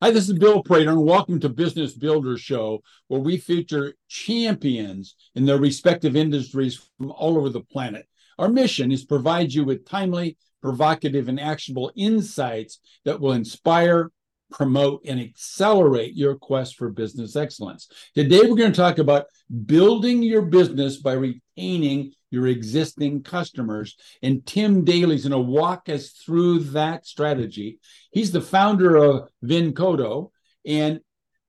Hi, 0.00 0.12
this 0.12 0.28
is 0.28 0.38
Bill 0.38 0.62
Prater, 0.62 0.90
and 0.90 1.04
welcome 1.04 1.40
to 1.40 1.48
Business 1.48 1.92
Builder 1.92 2.38
Show, 2.38 2.84
where 3.08 3.20
we 3.20 3.36
feature 3.36 3.94
champions 4.06 5.16
in 5.34 5.44
their 5.44 5.58
respective 5.58 6.14
industries 6.14 6.80
from 6.96 7.10
all 7.10 7.36
over 7.36 7.48
the 7.48 7.62
planet. 7.62 8.06
Our 8.38 8.48
mission 8.48 8.92
is 8.92 9.00
to 9.00 9.08
provide 9.08 9.52
you 9.52 9.64
with 9.64 9.88
timely, 9.88 10.36
provocative, 10.62 11.26
and 11.26 11.40
actionable 11.40 11.90
insights 11.96 12.78
that 13.06 13.18
will 13.18 13.32
inspire, 13.32 14.12
promote, 14.50 15.02
and 15.04 15.20
accelerate 15.20 16.14
your 16.14 16.36
quest 16.36 16.76
for 16.76 16.90
business 16.90 17.36
excellence. 17.36 17.88
Today, 18.14 18.40
we're 18.40 18.56
going 18.56 18.72
to 18.72 18.76
talk 18.76 18.98
about 18.98 19.26
building 19.66 20.22
your 20.22 20.42
business 20.42 20.98
by 20.98 21.12
retaining 21.12 22.12
your 22.30 22.46
existing 22.46 23.22
customers. 23.22 23.96
And 24.22 24.44
Tim 24.44 24.84
Daly's 24.84 25.26
going 25.26 25.32
to 25.32 25.38
walk 25.38 25.88
us 25.88 26.10
through 26.10 26.60
that 26.60 27.06
strategy. 27.06 27.78
He's 28.12 28.32
the 28.32 28.40
founder 28.40 28.96
of 28.96 29.28
Vincodo 29.44 30.30
and 30.66 31.00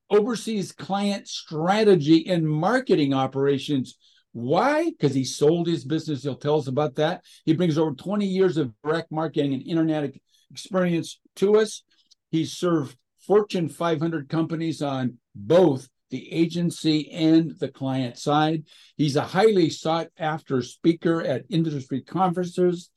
oversees 0.09 0.71
client 0.71 1.27
strategy 1.27 2.27
and 2.27 2.47
marketing 2.47 3.13
operations. 3.13 3.97
Why? 4.31 4.89
Because 4.89 5.13
he 5.13 5.23
sold 5.23 5.67
his 5.67 5.83
business. 5.83 6.23
He'll 6.23 6.35
tell 6.35 6.59
us 6.59 6.67
about 6.67 6.95
that. 6.95 7.23
He 7.45 7.53
brings 7.53 7.77
over 7.77 7.93
20 7.93 8.25
years 8.25 8.57
of 8.57 8.73
direct 8.83 9.11
marketing 9.11 9.53
and 9.53 9.63
internet 9.63 10.13
experience 10.51 11.19
to 11.37 11.57
us. 11.57 11.83
He's 12.31 12.53
served 12.53 12.97
Fortune 13.19 13.69
500 13.69 14.29
companies 14.29 14.81
on 14.81 15.17
both 15.35 15.87
the 16.09 16.31
agency 16.31 17.11
and 17.11 17.51
the 17.59 17.69
client 17.69 18.17
side. 18.17 18.63
He's 18.97 19.15
a 19.15 19.21
highly 19.21 19.69
sought 19.69 20.07
after 20.17 20.61
speaker 20.61 21.21
at 21.21 21.45
industry 21.49 22.01
conferences. 22.01 22.89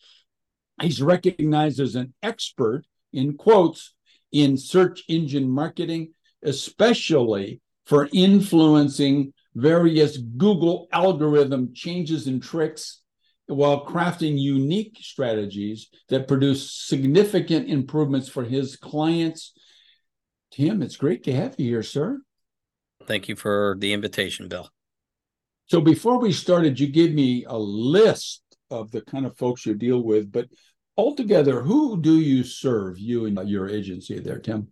He's 0.81 1.03
recognized 1.03 1.81
as 1.81 1.95
an 1.95 2.15
expert, 2.23 2.84
in 3.12 3.37
quotes, 3.37 3.95
in 4.33 4.56
search 4.56 5.03
engine 5.09 5.51
marketing, 5.51 6.12
especially 6.43 7.61
for 7.84 8.09
influencing 8.12 9.34
various 9.55 10.17
Google 10.17 10.89
algorithm 10.93 11.75
changes 11.75 12.27
and 12.27 12.43
tricks 12.43 13.02
while 13.47 13.85
crafting 13.85 14.39
unique 14.39 14.97
strategies 15.01 15.89
that 16.09 16.29
produce 16.29 16.73
significant 16.73 17.69
improvements 17.69 18.29
for 18.29 18.45
his 18.45 18.77
clients. 18.77 19.53
Tim, 20.51 20.83
it's 20.83 20.97
great 20.97 21.25
to 21.25 21.33
have 21.33 21.55
you 21.59 21.71
here, 21.71 21.83
sir. 21.83 22.21
Thank 23.07 23.29
you 23.29 23.37
for 23.37 23.77
the 23.79 23.93
invitation, 23.93 24.49
Bill. 24.49 24.71
So 25.67 25.81
before 25.81 26.19
we 26.19 26.33
started, 26.33 26.79
you 26.79 26.89
gave 26.89 27.15
me 27.15 27.45
a 27.47 27.59
list 27.59 28.43
of 28.71 28.91
the 28.91 29.01
kind 29.01 29.27
of 29.27 29.37
folks 29.37 29.67
you 29.67 29.75
deal 29.75 30.03
with, 30.03 30.31
but 30.31 30.49
altogether, 30.97 31.62
who 31.62 32.01
do 32.01 32.21
you 32.21 32.45
serve, 32.45 32.99
you 32.99 33.27
and 33.27 33.49
your 33.49 33.69
agency 33.69 34.19
there, 34.19 34.39
Tim? 34.39 34.69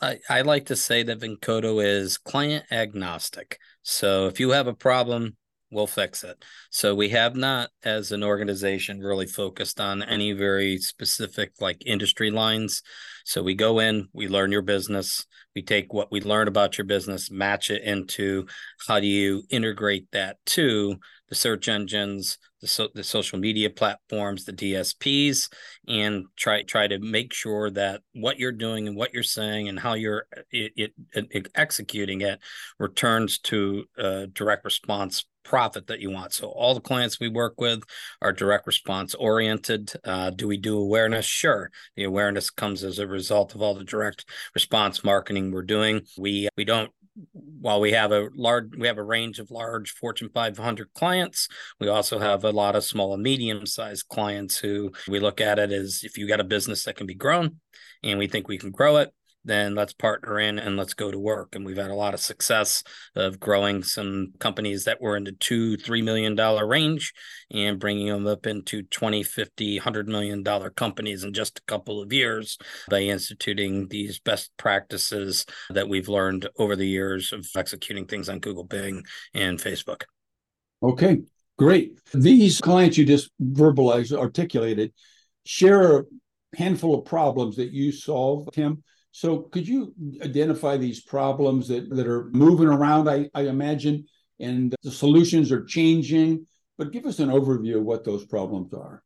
I, 0.00 0.18
I 0.28 0.42
like 0.42 0.66
to 0.66 0.76
say 0.76 1.02
that 1.04 1.20
Vincodo 1.20 1.82
is 1.84 2.18
client 2.18 2.64
agnostic. 2.70 3.58
So 3.82 4.26
if 4.26 4.38
you 4.40 4.50
have 4.50 4.66
a 4.66 4.74
problem, 4.74 5.36
we'll 5.76 5.86
fix 5.86 6.24
it. 6.24 6.42
So 6.70 6.94
we 6.94 7.10
have 7.10 7.36
not, 7.36 7.68
as 7.84 8.10
an 8.10 8.24
organization, 8.24 8.98
really 8.98 9.26
focused 9.26 9.78
on 9.78 10.02
any 10.02 10.32
very 10.32 10.78
specific 10.78 11.52
like 11.60 11.82
industry 11.84 12.30
lines. 12.30 12.82
So 13.26 13.42
we 13.42 13.54
go 13.54 13.78
in, 13.78 14.08
we 14.14 14.26
learn 14.26 14.50
your 14.50 14.62
business, 14.62 15.26
we 15.54 15.62
take 15.62 15.92
what 15.92 16.10
we 16.10 16.22
learn 16.22 16.48
about 16.48 16.78
your 16.78 16.86
business, 16.86 17.30
match 17.30 17.70
it 17.70 17.82
into 17.82 18.46
how 18.88 19.00
do 19.00 19.06
you 19.06 19.42
integrate 19.50 20.10
that 20.12 20.38
to 20.46 20.96
the 21.28 21.34
search 21.34 21.68
engines, 21.68 22.38
the, 22.60 22.66
so, 22.66 22.88
the 22.94 23.02
social 23.02 23.38
media 23.38 23.68
platforms, 23.70 24.44
the 24.44 24.52
DSPs, 24.52 25.50
and 25.88 26.24
try 26.36 26.62
try 26.62 26.86
to 26.86 26.98
make 26.98 27.32
sure 27.32 27.70
that 27.70 28.02
what 28.14 28.38
you're 28.38 28.52
doing 28.52 28.86
and 28.86 28.96
what 28.96 29.12
you're 29.12 29.22
saying 29.22 29.68
and 29.68 29.78
how 29.78 29.94
you're 29.94 30.26
it, 30.50 30.72
it, 30.76 30.92
it 31.14 31.48
executing 31.54 32.20
it 32.20 32.38
returns 32.78 33.38
to 33.38 33.84
a 33.98 34.26
direct 34.28 34.64
response 34.64 35.24
profit 35.46 35.86
that 35.86 36.00
you 36.00 36.10
want. 36.10 36.32
So 36.32 36.48
all 36.48 36.74
the 36.74 36.80
clients 36.80 37.20
we 37.20 37.28
work 37.28 37.60
with 37.60 37.82
are 38.20 38.32
direct 38.32 38.66
response 38.66 39.14
oriented. 39.14 39.92
Uh, 40.04 40.30
do 40.30 40.48
we 40.48 40.56
do 40.56 40.78
awareness? 40.78 41.24
Sure. 41.24 41.70
The 41.96 42.04
awareness 42.04 42.50
comes 42.50 42.84
as 42.84 42.98
a 42.98 43.06
result 43.06 43.54
of 43.54 43.62
all 43.62 43.74
the 43.74 43.84
direct 43.84 44.24
response 44.54 45.04
marketing 45.04 45.52
we're 45.52 45.62
doing. 45.62 46.02
We 46.18 46.48
we 46.56 46.64
don't 46.64 46.90
while 47.32 47.80
we 47.80 47.92
have 47.92 48.12
a 48.12 48.28
large 48.34 48.76
we 48.76 48.86
have 48.86 48.98
a 48.98 49.02
range 49.02 49.38
of 49.38 49.50
large 49.50 49.92
fortune 49.92 50.28
500 50.34 50.92
clients 50.92 51.48
we 51.80 51.88
also 51.88 52.18
have 52.18 52.44
a 52.44 52.50
lot 52.50 52.76
of 52.76 52.84
small 52.84 53.14
and 53.14 53.22
medium 53.22 53.64
sized 53.64 54.06
clients 54.08 54.58
who 54.58 54.92
we 55.08 55.18
look 55.18 55.40
at 55.40 55.58
it 55.58 55.72
as 55.72 56.00
if 56.02 56.18
you 56.18 56.28
got 56.28 56.40
a 56.40 56.44
business 56.44 56.84
that 56.84 56.96
can 56.96 57.06
be 57.06 57.14
grown 57.14 57.56
and 58.02 58.18
we 58.18 58.26
think 58.26 58.48
we 58.48 58.58
can 58.58 58.70
grow 58.70 58.98
it 58.98 59.14
then 59.46 59.74
let's 59.74 59.92
partner 59.92 60.40
in 60.40 60.58
and 60.58 60.76
let's 60.76 60.94
go 60.94 61.10
to 61.10 61.18
work. 61.18 61.54
And 61.54 61.64
we've 61.64 61.76
had 61.76 61.90
a 61.90 61.94
lot 61.94 62.14
of 62.14 62.20
success 62.20 62.82
of 63.14 63.38
growing 63.38 63.82
some 63.82 64.32
companies 64.40 64.84
that 64.84 65.00
were 65.00 65.16
in 65.16 65.24
the 65.24 65.32
two, 65.32 65.76
$3 65.76 66.02
million 66.02 66.36
range 66.36 67.14
and 67.50 67.78
bringing 67.78 68.08
them 68.08 68.26
up 68.26 68.46
into 68.46 68.82
20, 68.82 69.22
50, 69.22 69.80
$100 69.80 70.06
million 70.06 70.44
companies 70.74 71.22
in 71.22 71.32
just 71.32 71.58
a 71.58 71.62
couple 71.62 72.02
of 72.02 72.12
years 72.12 72.58
by 72.90 73.00
instituting 73.00 73.86
these 73.88 74.18
best 74.18 74.50
practices 74.56 75.46
that 75.70 75.88
we've 75.88 76.08
learned 76.08 76.48
over 76.58 76.74
the 76.74 76.88
years 76.88 77.32
of 77.32 77.46
executing 77.56 78.06
things 78.06 78.28
on 78.28 78.40
Google, 78.40 78.64
Bing, 78.64 79.04
and 79.32 79.58
Facebook. 79.58 80.02
Okay, 80.82 81.22
great. 81.56 81.98
These 82.12 82.60
clients 82.60 82.98
you 82.98 83.04
just 83.04 83.30
verbalized, 83.40 84.16
articulated, 84.16 84.92
share 85.44 86.00
a 86.00 86.04
handful 86.56 86.98
of 86.98 87.04
problems 87.04 87.56
that 87.56 87.70
you 87.70 87.92
solve, 87.92 88.48
Tim 88.52 88.82
so 89.16 89.38
could 89.38 89.66
you 89.66 89.94
identify 90.22 90.76
these 90.76 91.02
problems 91.02 91.68
that, 91.68 91.88
that 91.88 92.06
are 92.06 92.28
moving 92.32 92.68
around, 92.68 93.08
I, 93.08 93.30
I 93.34 93.44
imagine, 93.44 94.04
and 94.40 94.74
the 94.82 94.90
solutions 94.90 95.50
are 95.50 95.64
changing, 95.64 96.46
but 96.76 96.92
give 96.92 97.06
us 97.06 97.18
an 97.18 97.30
overview 97.30 97.78
of 97.78 97.84
what 97.84 98.04
those 98.04 98.26
problems 98.26 98.74
are. 98.74 99.02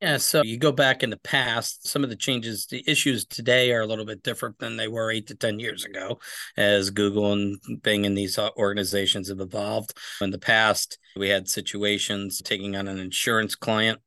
Yeah, 0.00 0.16
so 0.16 0.42
you 0.42 0.58
go 0.58 0.72
back 0.72 1.04
in 1.04 1.10
the 1.10 1.18
past, 1.18 1.86
some 1.86 2.02
of 2.02 2.10
the 2.10 2.16
changes, 2.16 2.66
the 2.66 2.82
issues 2.84 3.24
today 3.24 3.70
are 3.70 3.82
a 3.82 3.86
little 3.86 4.04
bit 4.04 4.24
different 4.24 4.58
than 4.58 4.76
they 4.76 4.88
were 4.88 5.12
eight 5.12 5.28
to 5.28 5.36
10 5.36 5.60
years 5.60 5.84
ago 5.84 6.18
as 6.56 6.90
Google 6.90 7.32
and 7.32 7.60
Bing 7.84 8.04
and 8.04 8.18
these 8.18 8.38
uh, 8.38 8.50
organizations 8.56 9.28
have 9.28 9.38
evolved. 9.38 9.96
In 10.20 10.32
the 10.32 10.38
past, 10.38 10.98
we 11.14 11.28
had 11.28 11.48
situations 11.48 12.42
taking 12.42 12.74
on 12.74 12.88
an 12.88 12.98
insurance 12.98 13.54
client 13.54 14.00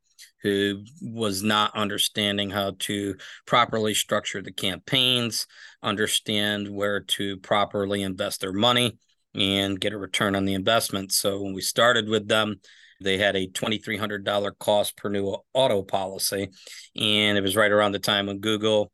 who 0.45 0.83
was 1.01 1.41
not 1.41 1.75
understanding 1.75 2.51
how 2.51 2.75
to 2.77 3.15
properly 3.47 3.95
structure 3.95 4.43
the 4.43 4.51
campaigns, 4.51 5.47
understand 5.81 6.69
where 6.69 6.99
to 6.99 7.37
properly 7.37 8.03
invest 8.03 8.41
their 8.41 8.53
money, 8.53 8.95
and 9.33 9.81
get 9.81 9.91
a 9.91 9.97
return 9.97 10.35
on 10.35 10.45
the 10.45 10.53
investment. 10.53 11.11
So 11.11 11.41
when 11.41 11.55
we 11.55 11.61
started 11.61 12.07
with 12.07 12.27
them, 12.27 12.59
they 13.01 13.17
had 13.17 13.35
a 13.35 13.47
$2,300 13.47 14.51
cost 14.59 14.95
per 14.95 15.09
new 15.09 15.35
auto 15.55 15.81
policy. 15.81 16.51
And 16.95 17.39
it 17.39 17.41
was 17.41 17.55
right 17.55 17.71
around 17.71 17.93
the 17.93 17.99
time 17.99 18.27
when 18.27 18.37
Google 18.37 18.91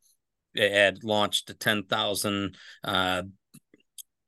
had 0.56 1.04
launched 1.04 1.48
the 1.48 1.54
10,000 1.54 2.56
uh, 2.82 3.22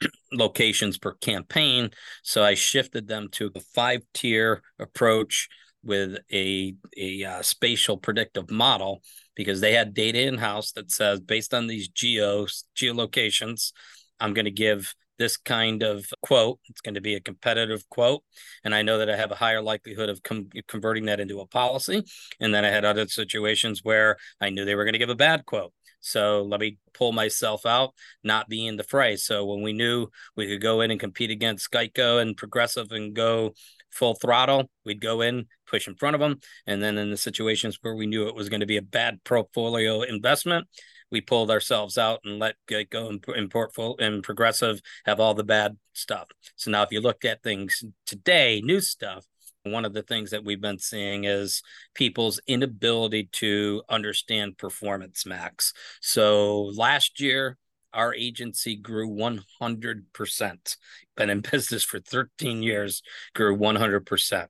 locations 0.31 0.99
per 0.99 1.15
campaign. 1.15 1.91
So 2.23 2.45
I 2.45 2.53
shifted 2.53 3.09
them 3.09 3.29
to 3.33 3.51
a 3.55 3.61
five 3.61 4.03
tier 4.12 4.61
approach 4.79 5.49
with 5.84 6.19
a 6.33 6.75
a 6.97 7.25
uh, 7.25 7.43
spatial 7.43 7.97
predictive 7.97 8.50
model 8.50 9.03
because 9.34 9.61
they 9.61 9.72
had 9.72 9.95
data 9.95 10.27
in 10.27 10.39
house 10.39 10.72
that 10.72 10.91
says 10.91 11.21
based 11.21 11.55
on 11.55 11.67
these 11.67 11.89
geos 11.89 12.65
geolocations, 12.77 13.72
I'm 14.21 14.34
going 14.34 14.44
to 14.44 14.50
give 14.50 14.94
this 15.19 15.37
kind 15.37 15.83
of 15.83 16.06
quote. 16.23 16.59
It's 16.69 16.81
going 16.81 16.94
to 16.94 17.00
be 17.00 17.15
a 17.15 17.21
competitive 17.21 17.89
quote, 17.89 18.23
and 18.65 18.75
I 18.75 18.83
know 18.83 18.99
that 18.99 19.11
I 19.11 19.17
have 19.17 19.31
a 19.31 19.37
higher 19.37 19.62
likelihood 19.62 20.09
of 20.09 20.23
com- 20.23 20.49
converting 20.69 21.06
that 21.06 21.20
into 21.20 21.41
a 21.41 21.47
policy. 21.47 22.03
And 22.41 22.55
then 22.55 22.64
I 22.64 22.70
had 22.70 22.85
other 22.85 23.06
situations 23.06 23.81
where 23.82 24.17
I 24.41 24.50
knew 24.50 24.64
they 24.64 24.75
were 24.75 24.85
going 24.85 24.94
to 24.94 24.99
give 24.99 25.11
a 25.11 25.14
bad 25.14 25.47
quote. 25.47 25.73
So 26.05 26.43
let 26.43 26.61
me 26.61 26.76
pull 26.93 27.12
myself 27.12 27.64
out, 27.64 27.94
not 28.23 28.49
be 28.49 28.67
in 28.67 28.76
the 28.76 28.85
fray. 28.85 29.17
So 29.17 29.47
when 29.47 29.62
we 29.62 29.73
knew 29.73 30.08
we 30.37 30.47
could 30.47 30.61
go 30.61 30.82
in 30.82 30.91
and 30.91 31.00
compete 31.00 31.31
against 31.31 31.70
Geico 31.70 32.20
and 32.20 32.37
Progressive 32.37 32.93
and 32.93 33.14
go 33.14 33.55
full 33.94 34.14
throttle, 34.14 34.69
we'd 34.85 35.00
go 35.00 35.20
in, 35.20 35.46
push 35.67 35.88
in 35.88 35.94
front 35.94 36.14
of 36.14 36.20
them. 36.20 36.41
And 36.67 36.82
then 36.82 36.99
in 36.99 37.11
the 37.11 37.17
situations 37.17 37.79
where 37.81 37.94
we 37.94 38.06
knew 38.06 38.29
it 38.29 38.35
was 38.35 38.49
going 38.49 38.61
to 38.61 38.67
be 38.67 38.76
a 38.76 38.82
bad 38.82 39.23
portfolio 39.25 40.02
investment, 40.02 40.67
we 41.11 41.20
pulled 41.20 41.50
ourselves 41.50 41.96
out 41.96 42.20
and 42.25 42.38
let 42.38 42.56
and, 42.70 43.25
and 43.29 43.50
portfolio 43.50 43.96
and 43.99 44.23
progressive 44.23 44.81
have 45.05 45.20
all 45.20 45.35
the 45.35 45.44
bad 45.44 45.76
stuff. 45.93 46.29
So 46.56 46.70
now 46.70 46.82
if 46.82 46.91
you 46.91 47.00
look 47.00 47.25
at 47.25 47.43
things 47.43 47.85
today, 48.05 48.61
new 48.64 48.81
stuff, 48.81 49.25
one 49.62 49.85
of 49.85 49.94
the 49.94 50.02
things 50.02 50.31
that 50.31 50.44
we've 50.44 50.61
been 50.61 50.79
seeing 50.79 51.25
is 51.25 51.62
people's 51.94 52.41
inability 52.46 53.29
to 53.32 53.82
understand 53.88 54.58
performance 54.58 55.25
max. 55.25 55.73
So 56.00 56.64
last 56.76 57.20
year, 57.20 57.56
our 57.94 58.14
agency 58.14 58.76
grew 58.76 59.08
100%. 59.08 60.76
Been 61.16 61.31
in 61.31 61.40
business 61.50 61.84
for 61.84 62.00
13 62.00 62.62
years, 62.62 63.02
grew 63.34 63.56
100%. 63.56 64.46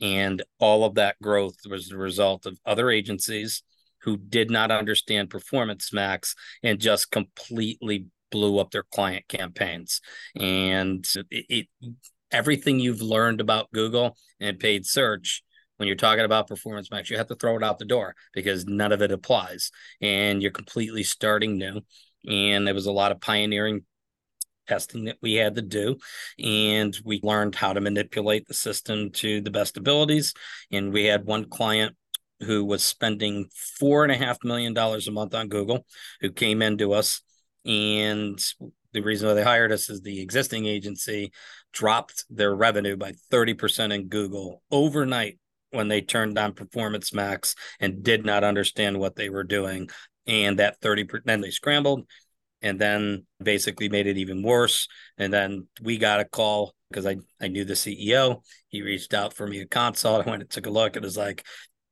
And 0.00 0.42
all 0.58 0.84
of 0.84 0.94
that 0.94 1.16
growth 1.20 1.56
was 1.68 1.88
the 1.88 1.96
result 1.96 2.46
of 2.46 2.58
other 2.64 2.90
agencies 2.90 3.62
who 4.02 4.16
did 4.16 4.50
not 4.50 4.70
understand 4.70 5.28
Performance 5.30 5.92
Max 5.92 6.34
and 6.62 6.78
just 6.78 7.10
completely 7.10 8.06
blew 8.30 8.58
up 8.58 8.70
their 8.70 8.84
client 8.84 9.26
campaigns. 9.28 10.00
And 10.36 11.06
it, 11.30 11.46
it 11.80 11.94
everything 12.30 12.78
you've 12.78 13.02
learned 13.02 13.40
about 13.40 13.72
Google 13.72 14.16
and 14.40 14.58
paid 14.58 14.86
search 14.86 15.42
when 15.76 15.86
you're 15.86 15.96
talking 15.96 16.24
about 16.24 16.48
performance 16.48 16.90
max 16.90 17.08
you 17.08 17.16
have 17.16 17.28
to 17.28 17.36
throw 17.36 17.56
it 17.56 17.62
out 17.62 17.78
the 17.78 17.84
door 17.84 18.14
because 18.34 18.66
none 18.66 18.92
of 18.92 19.00
it 19.00 19.12
applies 19.12 19.70
and 20.00 20.42
you're 20.42 20.50
completely 20.50 21.02
starting 21.02 21.56
new 21.56 21.80
and 22.28 22.66
there 22.66 22.74
was 22.74 22.86
a 22.86 22.92
lot 22.92 23.12
of 23.12 23.20
pioneering 23.20 23.84
testing 24.68 25.04
that 25.06 25.18
we 25.22 25.34
had 25.34 25.54
to 25.56 25.62
do 25.62 25.96
and 26.42 26.96
we 27.04 27.20
learned 27.22 27.54
how 27.54 27.72
to 27.72 27.80
manipulate 27.80 28.46
the 28.46 28.54
system 28.54 29.10
to 29.10 29.40
the 29.40 29.50
best 29.50 29.76
abilities. 29.76 30.34
And 30.70 30.92
we 30.92 31.04
had 31.04 31.24
one 31.24 31.48
client 31.48 31.96
who 32.40 32.64
was 32.64 32.84
spending 32.84 33.48
four 33.78 34.04
and 34.04 34.12
a 34.12 34.16
half 34.16 34.38
million 34.44 34.72
dollars 34.72 35.08
a 35.08 35.10
month 35.10 35.34
on 35.34 35.48
google 35.48 35.84
who 36.20 36.30
came 36.30 36.62
into 36.62 36.92
us 36.92 37.20
and 37.64 38.38
the 38.92 39.00
reason 39.00 39.26
why 39.26 39.34
they 39.34 39.42
hired 39.42 39.72
us 39.72 39.90
is 39.90 40.02
the 40.02 40.20
existing 40.20 40.64
agency 40.64 41.32
dropped 41.72 42.24
their 42.30 42.54
revenue 42.54 42.96
by 42.96 43.12
30% 43.32 43.92
in 43.92 44.06
google 44.06 44.62
overnight 44.70 45.40
when 45.70 45.88
they 45.88 46.00
turned 46.00 46.38
on 46.38 46.52
performance 46.52 47.12
max 47.12 47.54
and 47.80 48.02
did 48.02 48.24
not 48.24 48.44
understand 48.44 48.98
what 48.98 49.16
they 49.16 49.28
were 49.28 49.44
doing. 49.44 49.88
And 50.26 50.58
that 50.58 50.80
30%, 50.80 51.24
then 51.24 51.40
they 51.40 51.50
scrambled 51.50 52.06
and 52.62 52.78
then 52.78 53.26
basically 53.42 53.88
made 53.88 54.06
it 54.06 54.18
even 54.18 54.42
worse. 54.42 54.88
And 55.16 55.32
then 55.32 55.66
we 55.80 55.98
got 55.98 56.20
a 56.20 56.24
call 56.24 56.74
because 56.90 57.06
I, 57.06 57.16
I 57.40 57.48
knew 57.48 57.64
the 57.64 57.74
ceo 57.74 58.42
he 58.68 58.82
reached 58.82 59.14
out 59.14 59.34
for 59.34 59.46
me 59.46 59.58
to 59.58 59.66
consult. 59.66 60.22
I 60.26 60.30
went 60.30 60.42
and 60.42 60.50
took 60.50 60.66
a 60.66 60.70
look. 60.70 60.96
And 60.96 61.04
was 61.04 61.16
like 61.16 61.44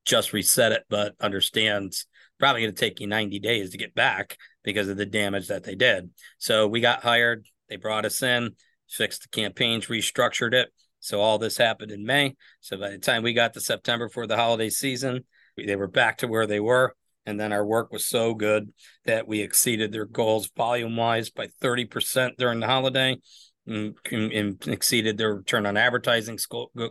just 0.04 0.32
reset 0.32 0.72
it 0.72 0.84
but 0.88 1.14
understands 1.20 2.06
probably 2.38 2.62
going 2.62 2.74
to 2.74 2.78
take 2.78 3.00
you 3.00 3.06
90 3.06 3.38
days 3.40 3.70
to 3.70 3.78
get 3.78 3.94
back 3.94 4.36
because 4.62 4.88
of 4.88 4.96
the 4.96 5.06
damage 5.06 5.48
that 5.48 5.64
they 5.64 5.74
did. 5.74 6.10
So 6.38 6.66
we 6.66 6.80
got 6.80 7.02
hired. 7.02 7.46
They 7.68 7.76
brought 7.76 8.04
us 8.04 8.22
in 8.22 8.54
fixed 8.88 9.22
the 9.22 9.28
campaigns 9.28 9.86
restructured 9.86 10.54
it. 10.54 10.68
So 11.00 11.20
all 11.20 11.38
this 11.38 11.56
happened 11.56 11.90
in 11.90 12.04
may. 12.04 12.36
So 12.60 12.76
by 12.78 12.90
the 12.90 12.98
time 12.98 13.22
we 13.22 13.32
got 13.32 13.54
to 13.54 13.60
september 13.60 14.08
for 14.08 14.26
the 14.26 14.36
holiday 14.36 14.70
season 14.70 15.24
they 15.56 15.76
were 15.76 15.88
back 15.88 16.18
to 16.18 16.28
where 16.28 16.46
they 16.46 16.60
were 16.60 16.94
and 17.26 17.38
then 17.38 17.52
our 17.52 17.66
work 17.66 17.92
was 17.92 18.06
so 18.06 18.34
good 18.34 18.72
that 19.04 19.28
we 19.28 19.40
exceeded 19.40 19.92
their 19.92 20.06
goals 20.06 20.48
volume 20.56 20.96
wise 20.96 21.28
by 21.30 21.48
30% 21.60 22.36
during 22.38 22.60
the 22.60 22.66
holiday 22.66 23.16
and, 23.66 23.94
and, 24.12 24.68
exceeded 24.68 25.18
their 25.18 25.34
return 25.34 25.66
on 25.66 25.76
advertising 25.76 26.38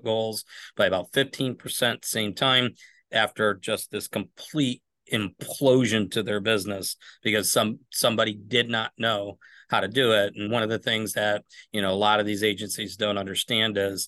goals 0.04 0.44
by 0.76 0.86
about 0.86 1.12
15% 1.14 2.04
same 2.04 2.34
time 2.34 2.72
after 3.12 3.56
just 3.56 3.92
this 3.92 4.08
complete 4.08 4.82
implosion 5.12 6.12
to 6.12 6.22
their 6.24 6.40
business 6.40 6.98
because 7.24 7.52
some 7.52 7.80
somebody 7.92 8.34
did 8.34 8.70
not 8.70 8.92
know 8.98 9.38
how 9.70 9.80
to 9.80 9.88
do 9.88 10.14
it. 10.14 10.34
And 10.36 10.52
one 10.52 10.64
of 10.64 10.70
the 10.70 10.80
things 10.80 11.14
that 11.14 11.44
you 11.72 11.82
know 11.82 11.92
a 11.92 11.96
lot 11.96 12.20
of 12.20 12.26
these 12.26 12.44
agencies 12.44 12.98
don't 12.98 13.18
understand 13.18 13.78
is 13.78 14.08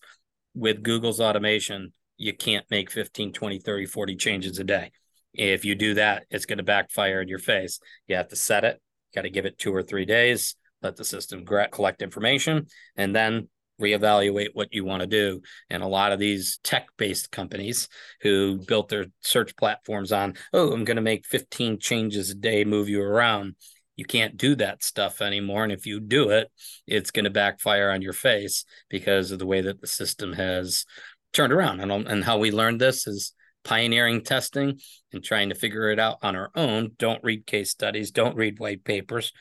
with 0.55 0.81
google's 0.81 1.21
automation 1.21 1.93
you 2.17 2.33
can't 2.35 2.65
make 2.71 2.91
15 2.91 3.31
20 3.31 3.59
30 3.59 3.85
40 3.85 4.15
changes 4.15 4.57
a 4.57 4.63
day 4.63 4.91
if 5.37 5.65
you 5.65 5.75
do 5.75 5.95
that, 5.95 6.25
it's 6.29 6.45
going 6.45 6.57
to 6.57 6.63
backfire 6.63 7.21
in 7.21 7.27
your 7.27 7.39
face. 7.39 7.79
You 8.07 8.15
have 8.15 8.29
to 8.29 8.35
set 8.35 8.63
it, 8.63 8.81
got 9.13 9.21
to 9.21 9.29
give 9.29 9.45
it 9.45 9.57
two 9.57 9.73
or 9.73 9.83
three 9.83 10.05
days, 10.05 10.55
let 10.81 10.95
the 10.95 11.05
system 11.05 11.45
collect 11.45 12.01
information, 12.01 12.67
and 12.95 13.15
then 13.15 13.47
reevaluate 13.81 14.49
what 14.53 14.73
you 14.73 14.83
want 14.83 15.01
to 15.01 15.07
do. 15.07 15.41
And 15.69 15.83
a 15.83 15.87
lot 15.87 16.11
of 16.11 16.19
these 16.19 16.59
tech 16.63 16.87
based 16.97 17.31
companies 17.31 17.87
who 18.21 18.59
built 18.67 18.89
their 18.89 19.05
search 19.21 19.55
platforms 19.55 20.11
on, 20.11 20.35
oh, 20.53 20.73
I'm 20.73 20.83
going 20.83 20.95
to 20.95 21.01
make 21.01 21.25
15 21.25 21.79
changes 21.79 22.29
a 22.29 22.35
day, 22.35 22.63
move 22.65 22.89
you 22.89 23.01
around. 23.01 23.55
You 23.95 24.05
can't 24.05 24.37
do 24.37 24.55
that 24.55 24.83
stuff 24.83 25.21
anymore. 25.21 25.63
And 25.63 25.71
if 25.71 25.85
you 25.85 25.99
do 25.99 26.29
it, 26.29 26.51
it's 26.85 27.11
going 27.11 27.25
to 27.25 27.31
backfire 27.31 27.89
on 27.89 28.01
your 28.01 28.13
face 28.13 28.63
because 28.89 29.31
of 29.31 29.39
the 29.39 29.45
way 29.45 29.61
that 29.61 29.81
the 29.81 29.87
system 29.87 30.33
has 30.33 30.85
turned 31.33 31.53
around. 31.53 31.81
And, 31.81 31.91
and 31.91 32.23
how 32.23 32.37
we 32.37 32.51
learned 32.51 32.79
this 32.79 33.07
is 33.07 33.33
pioneering 33.63 34.23
testing 34.23 34.79
and 35.11 35.23
trying 35.23 35.49
to 35.49 35.55
figure 35.55 35.89
it 35.91 35.99
out 35.99 36.17
on 36.21 36.35
our 36.35 36.51
own. 36.55 36.91
Don't 36.97 37.23
read 37.23 37.45
case 37.45 37.69
studies, 37.69 38.11
don't 38.11 38.35
read 38.35 38.59
white 38.59 38.83
papers. 38.83 39.33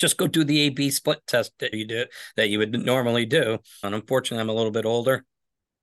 Just 0.00 0.16
go 0.16 0.26
do 0.26 0.42
the 0.44 0.60
A 0.62 0.70
B 0.70 0.90
split 0.90 1.20
test 1.26 1.52
that 1.60 1.74
you 1.74 1.86
do 1.86 2.06
that 2.36 2.48
you 2.48 2.58
would 2.58 2.72
normally 2.72 3.26
do. 3.26 3.58
And 3.82 3.94
unfortunately, 3.94 4.40
I'm 4.40 4.48
a 4.48 4.54
little 4.54 4.72
bit 4.72 4.86
older. 4.86 5.24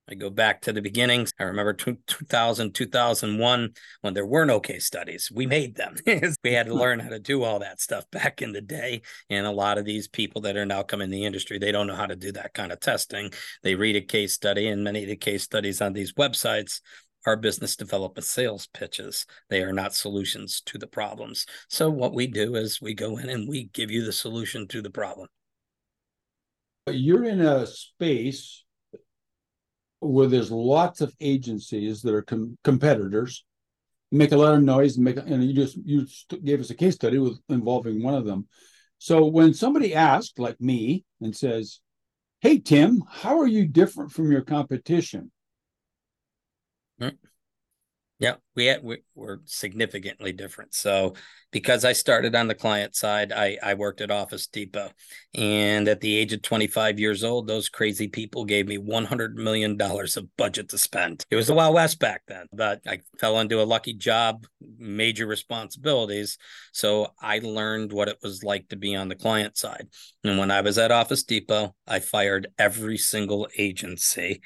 I 0.10 0.16
go 0.16 0.32
back 0.32 0.62
to 0.62 0.74
the 0.74 0.82
beginnings. 0.82 1.32
I 1.40 1.44
remember 1.44 1.74
2000, 1.74 2.74
2001, 2.74 3.70
when 4.02 4.14
there 4.14 4.26
were 4.26 4.46
no 4.46 4.60
case 4.60 4.86
studies. 4.86 5.32
We 5.34 5.46
made 5.46 5.76
them. 5.76 5.96
we 6.44 6.54
had 6.54 6.66
to 6.66 6.74
hmm. 6.74 6.80
learn 6.80 7.00
how 7.00 7.10
to 7.10 7.20
do 7.20 7.44
all 7.44 7.60
that 7.60 7.80
stuff 7.80 8.10
back 8.12 8.42
in 8.42 8.52
the 8.52 8.62
day. 8.62 9.02
And 9.30 9.46
a 9.46 9.52
lot 9.52 9.78
of 9.78 9.86
these 9.86 10.08
people 10.08 10.42
that 10.42 10.58
are 10.58 10.66
now 10.66 10.82
coming 10.82 11.06
in 11.06 11.12
the 11.12 11.26
industry, 11.26 11.60
they 11.60 11.72
don't 11.72 11.88
know 11.88 11.96
how 11.96 12.08
to 12.08 12.16
do 12.16 12.32
that 12.32 12.54
kind 12.54 12.72
of 12.72 12.80
testing. 12.80 13.32
They 13.62 13.76
read 13.76 13.96
a 13.96 14.02
case 14.02 14.34
study, 14.34 14.68
and 14.68 14.84
many 14.84 15.04
of 15.04 15.10
the 15.10 15.16
case 15.16 15.44
studies 15.44 15.80
on 15.80 15.94
these 15.94 16.14
websites 16.14 16.82
our 17.26 17.36
business 17.36 17.76
development 17.76 18.26
sales 18.26 18.68
pitches. 18.74 19.26
They 19.50 19.62
are 19.62 19.74
not 19.74 19.94
solutions 19.94 20.62
to 20.66 20.78
the 20.78 20.88
problems. 20.88 21.46
So 21.68 21.90
what 21.90 22.14
we 22.14 22.28
do 22.28 22.56
is 22.56 22.82
we 22.82 22.94
go 22.94 23.18
in 23.18 23.30
and 23.30 23.48
we 23.48 23.66
give 23.74 23.92
you 23.92 24.06
the 24.06 24.14
solution 24.14 24.68
to 24.70 24.82
the 24.82 24.90
problem. 24.90 25.28
You're 26.88 27.26
in 27.26 27.42
a 27.42 27.68
space 27.68 28.64
where 30.00 30.28
there's 30.28 30.52
lots 30.52 31.02
of 31.02 31.14
agencies 31.20 32.02
that 32.02 32.14
are 32.14 32.22
com- 32.22 32.58
competitors, 32.64 33.44
make 34.12 34.32
a 34.32 34.38
lot 34.38 34.56
of 34.56 34.64
noise, 34.64 34.96
and 34.96 35.04
make 35.04 35.18
and 35.18 35.44
you 35.44 35.54
just 35.54 35.78
you 35.86 36.08
gave 36.44 36.60
us 36.60 36.70
a 36.70 36.76
case 36.76 36.96
study 36.96 37.20
with 37.20 37.38
involving 37.50 38.02
one 38.02 38.16
of 38.16 38.26
them. 38.26 38.48
So 38.98 39.26
when 39.26 39.54
somebody 39.54 39.94
asks, 39.94 40.40
like 40.40 40.60
me, 40.60 41.04
and 41.22 41.36
says, 41.36 41.80
"Hey 42.40 42.60
Tim, 42.60 43.04
how 43.08 43.40
are 43.40 43.48
you 43.48 43.68
different 43.68 44.12
from 44.12 44.32
your 44.32 44.42
competition?" 44.42 45.32
Mm-hmm. 47.00 47.16
Yeah, 48.20 48.36
we 48.54 48.66
had, 48.66 48.84
we, 48.84 48.98
we're 49.16 49.38
significantly 49.46 50.34
different. 50.34 50.74
So, 50.74 51.14
because 51.52 51.86
I 51.86 51.94
started 51.94 52.36
on 52.36 52.50
the 52.50 52.54
client 52.54 52.94
side, 52.94 53.32
I, 53.32 53.58
I 53.64 53.76
worked 53.76 54.02
at 54.02 54.12
Office 54.12 54.46
Depot. 54.48 54.92
And 55.34 55.88
at 55.88 56.02
the 56.02 56.18
age 56.18 56.34
of 56.34 56.42
25 56.42 57.00
years 57.00 57.24
old, 57.24 57.48
those 57.48 57.70
crazy 57.70 58.10
people 58.10 58.44
gave 58.44 58.68
me 58.68 58.78
$100 58.78 59.36
million 59.36 59.82
of 59.82 60.38
budget 60.38 60.68
to 60.70 60.78
spend. 60.78 61.26
It 61.32 61.38
was 61.38 61.48
the 61.48 61.54
Wild 61.54 61.74
West 61.74 62.00
back 62.00 62.24
then, 62.28 62.48
but 62.52 62.82
I 62.86 63.00
fell 63.20 63.40
into 63.40 63.62
a 63.62 63.64
lucky 63.64 63.94
job, 63.94 64.46
major 64.78 65.26
responsibilities. 65.26 66.38
So, 66.74 67.14
I 67.22 67.40
learned 67.40 67.94
what 67.94 68.10
it 68.10 68.18
was 68.22 68.44
like 68.44 68.68
to 68.68 68.76
be 68.76 68.98
on 68.98 69.08
the 69.08 69.16
client 69.16 69.56
side. 69.56 69.88
And 70.26 70.38
when 70.38 70.52
I 70.52 70.60
was 70.60 70.78
at 70.78 70.92
Office 70.92 71.24
Depot, 71.24 71.74
I 71.88 72.00
fired 72.00 72.48
every 72.58 72.98
single 72.98 73.48
agency 73.58 74.42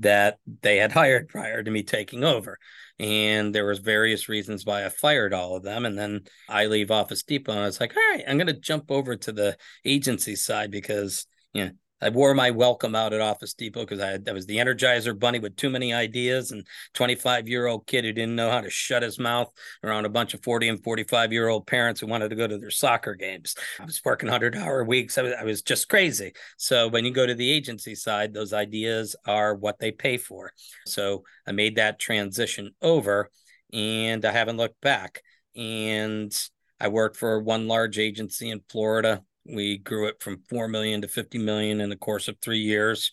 that 0.00 0.38
they 0.62 0.76
had 0.76 0.92
hired 0.92 1.28
prior 1.28 1.62
to 1.62 1.70
me 1.70 1.82
taking 1.82 2.24
over. 2.24 2.58
And 2.98 3.54
there 3.54 3.66
was 3.66 3.80
various 3.80 4.28
reasons 4.28 4.64
why 4.64 4.84
i 4.84 4.88
fired 4.88 5.34
all 5.34 5.56
of 5.56 5.62
them. 5.62 5.84
And 5.84 5.98
then 5.98 6.22
i 6.48 6.66
leave 6.66 6.90
office 6.90 7.22
depot 7.22 7.52
and 7.52 7.60
i 7.60 7.66
was 7.66 7.80
like 7.80 7.96
all 7.96 8.02
right 8.12 8.24
i'm 8.28 8.36
going 8.36 8.46
to 8.46 8.52
jump 8.52 8.90
over 8.90 9.16
to 9.16 9.32
the 9.32 9.56
agency 9.84 10.36
side 10.36 10.70
because 10.70 11.26
you 11.52 11.64
know 11.64 11.70
I 12.04 12.10
wore 12.10 12.34
my 12.34 12.50
welcome 12.50 12.94
out 12.94 13.14
at 13.14 13.22
Office 13.22 13.54
Depot 13.54 13.80
because 13.80 13.98
I, 13.98 14.18
was 14.30 14.44
the 14.44 14.58
Energizer 14.58 15.18
Bunny 15.18 15.38
with 15.38 15.56
too 15.56 15.70
many 15.70 15.94
ideas 15.94 16.50
and 16.50 16.66
25 16.92 17.48
year 17.48 17.66
old 17.66 17.86
kid 17.86 18.04
who 18.04 18.12
didn't 18.12 18.36
know 18.36 18.50
how 18.50 18.60
to 18.60 18.68
shut 18.68 19.02
his 19.02 19.18
mouth 19.18 19.50
around 19.82 20.04
a 20.04 20.10
bunch 20.10 20.34
of 20.34 20.42
40 20.44 20.68
and 20.68 20.84
45 20.84 21.32
year 21.32 21.48
old 21.48 21.66
parents 21.66 22.02
who 22.02 22.06
wanted 22.06 22.28
to 22.28 22.36
go 22.36 22.46
to 22.46 22.58
their 22.58 22.70
soccer 22.70 23.14
games. 23.14 23.54
I 23.80 23.86
was 23.86 24.02
working 24.04 24.26
100 24.26 24.54
hour 24.54 24.84
weeks. 24.84 25.16
I 25.16 25.22
was, 25.22 25.32
I 25.40 25.44
was 25.44 25.62
just 25.62 25.88
crazy. 25.88 26.34
So 26.58 26.88
when 26.88 27.06
you 27.06 27.10
go 27.10 27.24
to 27.24 27.34
the 27.34 27.50
agency 27.50 27.94
side, 27.94 28.34
those 28.34 28.52
ideas 28.52 29.16
are 29.26 29.54
what 29.54 29.78
they 29.78 29.90
pay 29.90 30.18
for. 30.18 30.52
So 30.86 31.24
I 31.46 31.52
made 31.52 31.76
that 31.76 31.98
transition 31.98 32.72
over 32.82 33.30
and 33.72 34.26
I 34.26 34.30
haven't 34.30 34.58
looked 34.58 34.82
back. 34.82 35.22
And 35.56 36.30
I 36.78 36.88
worked 36.88 37.16
for 37.16 37.40
one 37.40 37.66
large 37.66 37.98
agency 37.98 38.50
in 38.50 38.60
Florida 38.68 39.22
we 39.46 39.78
grew 39.78 40.06
it 40.06 40.22
from 40.22 40.42
4 40.48 40.68
million 40.68 41.02
to 41.02 41.08
50 41.08 41.38
million 41.38 41.80
in 41.80 41.90
the 41.90 41.96
course 41.96 42.28
of 42.28 42.38
three 42.38 42.58
years. 42.58 43.12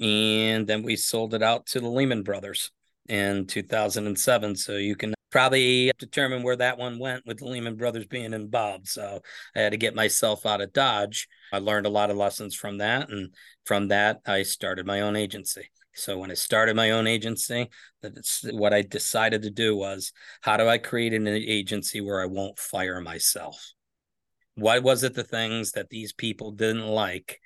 And 0.00 0.66
then 0.66 0.82
we 0.82 0.96
sold 0.96 1.34
it 1.34 1.42
out 1.42 1.66
to 1.66 1.80
the 1.80 1.88
Lehman 1.88 2.22
Brothers 2.22 2.70
in 3.08 3.46
2007. 3.46 4.56
So 4.56 4.76
you 4.76 4.96
can 4.96 5.14
probably 5.30 5.90
determine 5.98 6.42
where 6.42 6.56
that 6.56 6.78
one 6.78 6.98
went 6.98 7.26
with 7.26 7.38
the 7.38 7.46
Lehman 7.46 7.76
Brothers 7.76 8.06
being 8.06 8.32
involved. 8.32 8.88
So 8.88 9.20
I 9.56 9.60
had 9.60 9.72
to 9.72 9.78
get 9.78 9.94
myself 9.94 10.46
out 10.46 10.60
of 10.60 10.72
Dodge. 10.72 11.28
I 11.52 11.58
learned 11.58 11.86
a 11.86 11.90
lot 11.90 12.10
of 12.10 12.16
lessons 12.16 12.54
from 12.54 12.78
that. 12.78 13.10
And 13.10 13.34
from 13.64 13.88
that, 13.88 14.20
I 14.26 14.42
started 14.42 14.86
my 14.86 15.00
own 15.00 15.16
agency. 15.16 15.70
So 15.94 16.18
when 16.18 16.30
I 16.30 16.34
started 16.34 16.74
my 16.74 16.92
own 16.92 17.06
agency, 17.06 17.68
that's 18.00 18.44
what 18.50 18.72
I 18.72 18.82
decided 18.82 19.42
to 19.42 19.50
do 19.50 19.76
was 19.76 20.12
how 20.40 20.56
do 20.56 20.66
I 20.66 20.78
create 20.78 21.12
an 21.12 21.28
agency 21.28 22.00
where 22.00 22.22
I 22.22 22.26
won't 22.26 22.58
fire 22.58 23.00
myself? 23.00 23.72
What 24.54 24.82
was 24.82 25.02
it 25.02 25.14
the 25.14 25.24
things 25.24 25.72
that 25.72 25.88
these 25.88 26.12
people 26.12 26.52
didn't 26.52 26.86
like 26.86 27.40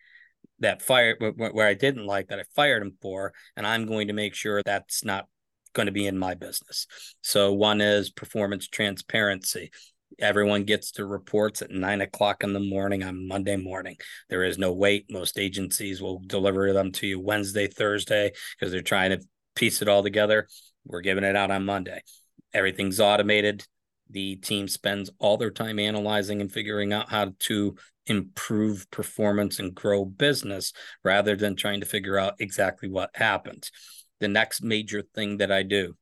that 0.60 0.82
fired 0.82 1.16
where 1.36 1.66
I 1.66 1.74
didn't 1.74 2.06
like 2.06 2.28
that 2.28 2.40
I 2.40 2.44
fired 2.54 2.82
them 2.82 2.96
for, 3.00 3.32
and 3.56 3.66
I'm 3.66 3.86
going 3.86 4.08
to 4.08 4.14
make 4.14 4.34
sure 4.34 4.62
that's 4.64 5.04
not 5.04 5.26
going 5.74 5.86
to 5.86 5.92
be 5.92 6.06
in 6.06 6.18
my 6.18 6.34
business. 6.34 6.86
So 7.20 7.52
one 7.52 7.80
is 7.80 8.10
performance 8.10 8.66
transparency. 8.66 9.70
Everyone 10.18 10.64
gets 10.64 10.92
their 10.92 11.06
reports 11.06 11.60
at 11.60 11.70
nine 11.70 12.00
o'clock 12.00 12.42
in 12.42 12.54
the 12.54 12.60
morning 12.60 13.04
on 13.04 13.28
Monday 13.28 13.56
morning. 13.56 13.96
There 14.30 14.44
is 14.44 14.56
no 14.56 14.72
wait. 14.72 15.06
Most 15.10 15.38
agencies 15.38 16.00
will 16.00 16.20
deliver 16.26 16.72
them 16.72 16.92
to 16.92 17.06
you 17.06 17.20
Wednesday, 17.20 17.66
Thursday, 17.66 18.32
because 18.58 18.72
they're 18.72 18.80
trying 18.80 19.10
to 19.10 19.20
piece 19.54 19.82
it 19.82 19.88
all 19.88 20.02
together. 20.02 20.48
We're 20.86 21.02
giving 21.02 21.24
it 21.24 21.36
out 21.36 21.50
on 21.50 21.66
Monday. 21.66 22.00
Everything's 22.54 23.00
automated. 23.00 23.66
The 24.10 24.36
team 24.36 24.68
spends 24.68 25.10
all 25.18 25.36
their 25.36 25.50
time 25.50 25.78
analyzing 25.78 26.40
and 26.40 26.52
figuring 26.52 26.92
out 26.92 27.10
how 27.10 27.32
to 27.40 27.76
improve 28.06 28.90
performance 28.90 29.58
and 29.58 29.74
grow 29.74 30.04
business 30.04 30.72
rather 31.04 31.36
than 31.36 31.56
trying 31.56 31.80
to 31.80 31.86
figure 31.86 32.18
out 32.18 32.34
exactly 32.38 32.88
what 32.88 33.10
happened. 33.14 33.68
The 34.20 34.28
next 34.28 34.62
major 34.62 35.02
thing 35.02 35.38
that 35.38 35.50
I 35.50 35.62
do, 35.62 35.96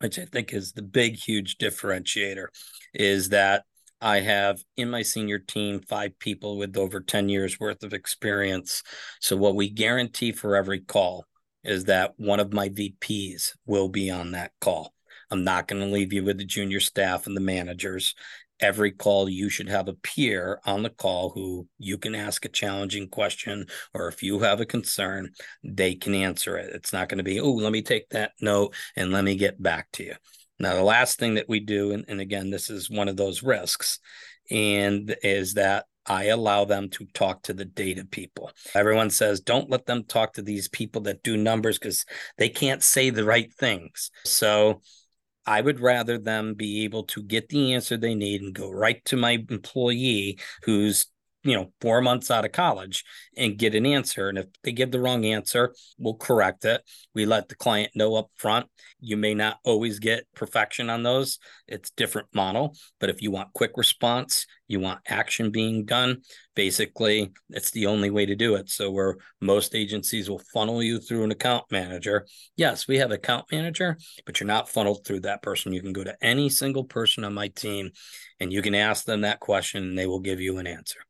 which 0.00 0.18
I 0.18 0.24
think 0.24 0.52
is 0.52 0.72
the 0.72 0.82
big, 0.82 1.16
huge 1.16 1.56
differentiator, 1.58 2.46
is 2.92 3.30
that 3.30 3.64
I 4.00 4.20
have 4.20 4.62
in 4.76 4.90
my 4.90 5.02
senior 5.02 5.38
team 5.38 5.80
five 5.80 6.18
people 6.18 6.58
with 6.58 6.76
over 6.76 7.00
10 7.00 7.28
years 7.28 7.58
worth 7.58 7.82
of 7.82 7.94
experience. 7.94 8.82
So, 9.20 9.36
what 9.36 9.54
we 9.54 9.70
guarantee 9.70 10.32
for 10.32 10.56
every 10.56 10.80
call 10.80 11.24
is 11.62 11.84
that 11.84 12.12
one 12.18 12.40
of 12.40 12.52
my 12.52 12.68
VPs 12.68 13.52
will 13.66 13.88
be 13.88 14.10
on 14.10 14.32
that 14.32 14.52
call. 14.60 14.93
I'm 15.34 15.42
not 15.42 15.66
going 15.66 15.82
to 15.82 15.92
leave 15.92 16.12
you 16.12 16.22
with 16.22 16.38
the 16.38 16.44
junior 16.44 16.78
staff 16.78 17.26
and 17.26 17.36
the 17.36 17.40
managers. 17.40 18.14
Every 18.60 18.92
call, 18.92 19.28
you 19.28 19.50
should 19.50 19.68
have 19.68 19.88
a 19.88 19.94
peer 19.94 20.60
on 20.64 20.84
the 20.84 20.90
call 20.90 21.30
who 21.30 21.66
you 21.76 21.98
can 21.98 22.14
ask 22.14 22.44
a 22.44 22.48
challenging 22.48 23.08
question, 23.08 23.66
or 23.92 24.06
if 24.06 24.22
you 24.22 24.38
have 24.38 24.60
a 24.60 24.64
concern, 24.64 25.32
they 25.64 25.96
can 25.96 26.14
answer 26.14 26.56
it. 26.56 26.72
It's 26.72 26.92
not 26.92 27.08
going 27.08 27.18
to 27.18 27.24
be, 27.24 27.40
oh, 27.40 27.50
let 27.50 27.72
me 27.72 27.82
take 27.82 28.08
that 28.10 28.30
note 28.40 28.76
and 28.94 29.10
let 29.10 29.24
me 29.24 29.34
get 29.34 29.60
back 29.60 29.88
to 29.94 30.04
you. 30.04 30.14
Now, 30.60 30.76
the 30.76 30.84
last 30.84 31.18
thing 31.18 31.34
that 31.34 31.48
we 31.48 31.58
do, 31.58 31.90
and, 31.90 32.04
and 32.06 32.20
again, 32.20 32.50
this 32.50 32.70
is 32.70 32.88
one 32.88 33.08
of 33.08 33.16
those 33.16 33.42
risks, 33.42 33.98
and 34.52 35.16
is 35.24 35.54
that 35.54 35.86
I 36.06 36.26
allow 36.26 36.64
them 36.64 36.90
to 36.90 37.06
talk 37.06 37.42
to 37.42 37.54
the 37.54 37.64
data 37.64 38.04
people. 38.04 38.52
Everyone 38.72 39.10
says, 39.10 39.40
don't 39.40 39.68
let 39.70 39.86
them 39.86 40.04
talk 40.04 40.34
to 40.34 40.42
these 40.42 40.68
people 40.68 41.02
that 41.02 41.24
do 41.24 41.36
numbers 41.36 41.76
because 41.78 42.06
they 42.38 42.50
can't 42.50 42.84
say 42.84 43.10
the 43.10 43.24
right 43.24 43.52
things. 43.52 44.12
So 44.24 44.80
I 45.46 45.60
would 45.60 45.80
rather 45.80 46.18
them 46.18 46.54
be 46.54 46.84
able 46.84 47.04
to 47.04 47.22
get 47.22 47.48
the 47.48 47.74
answer 47.74 47.96
they 47.96 48.14
need 48.14 48.42
and 48.42 48.54
go 48.54 48.70
right 48.70 49.04
to 49.06 49.16
my 49.16 49.44
employee 49.48 50.38
who's 50.62 51.06
you 51.42 51.54
know 51.54 51.72
four 51.80 52.00
months 52.00 52.30
out 52.30 52.46
of 52.46 52.52
college 52.52 53.04
and 53.36 53.58
get 53.58 53.74
an 53.74 53.86
answer. 53.86 54.28
And 54.28 54.38
if 54.38 54.46
they 54.62 54.72
give 54.72 54.90
the 54.90 55.00
wrong 55.00 55.24
answer 55.24 55.74
we'll 55.98 56.14
correct 56.14 56.64
it. 56.64 56.82
We 57.14 57.26
let 57.26 57.48
the 57.48 57.54
client 57.54 57.90
know 57.94 58.16
up 58.16 58.30
front 58.36 58.66
you 59.04 59.16
may 59.18 59.34
not 59.34 59.58
always 59.64 59.98
get 59.98 60.26
perfection 60.34 60.88
on 60.88 61.02
those. 61.02 61.38
It's 61.68 61.90
different 61.90 62.28
model. 62.34 62.74
But 62.98 63.10
if 63.10 63.20
you 63.20 63.30
want 63.30 63.52
quick 63.52 63.72
response 63.76 64.46
you 64.66 64.80
want 64.80 65.00
action 65.06 65.50
being 65.50 65.84
done. 65.84 66.22
Basically 66.54 67.32
it's 67.50 67.70
the 67.70 67.86
only 67.86 68.10
way 68.10 68.26
to 68.26 68.34
do 68.34 68.54
it. 68.54 68.70
So 68.70 68.90
where 68.90 69.16
most 69.40 69.74
agencies 69.74 70.30
will 70.30 70.42
funnel 70.52 70.82
you 70.82 70.98
through 70.98 71.24
an 71.24 71.30
account 71.30 71.64
manager. 71.70 72.26
Yes 72.56 72.88
we 72.88 72.98
have 72.98 73.10
account 73.10 73.46
manager 73.52 73.98
but 74.26 74.40
you're 74.40 74.46
not 74.46 74.68
funneled 74.68 75.04
through 75.04 75.20
that 75.20 75.42
person. 75.42 75.72
You 75.72 75.82
can 75.82 75.92
go 75.92 76.04
to 76.04 76.16
any 76.22 76.48
single 76.48 76.84
person 76.84 77.24
on 77.24 77.34
my 77.34 77.48
team 77.48 77.90
and 78.40 78.52
you 78.52 78.62
can 78.62 78.74
ask 78.74 79.04
them 79.04 79.22
that 79.22 79.40
question 79.40 79.84
and 79.84 79.98
they 79.98 80.06
will 80.06 80.20
give 80.20 80.40
you 80.40 80.58
an 80.58 80.66
answer. 80.66 81.00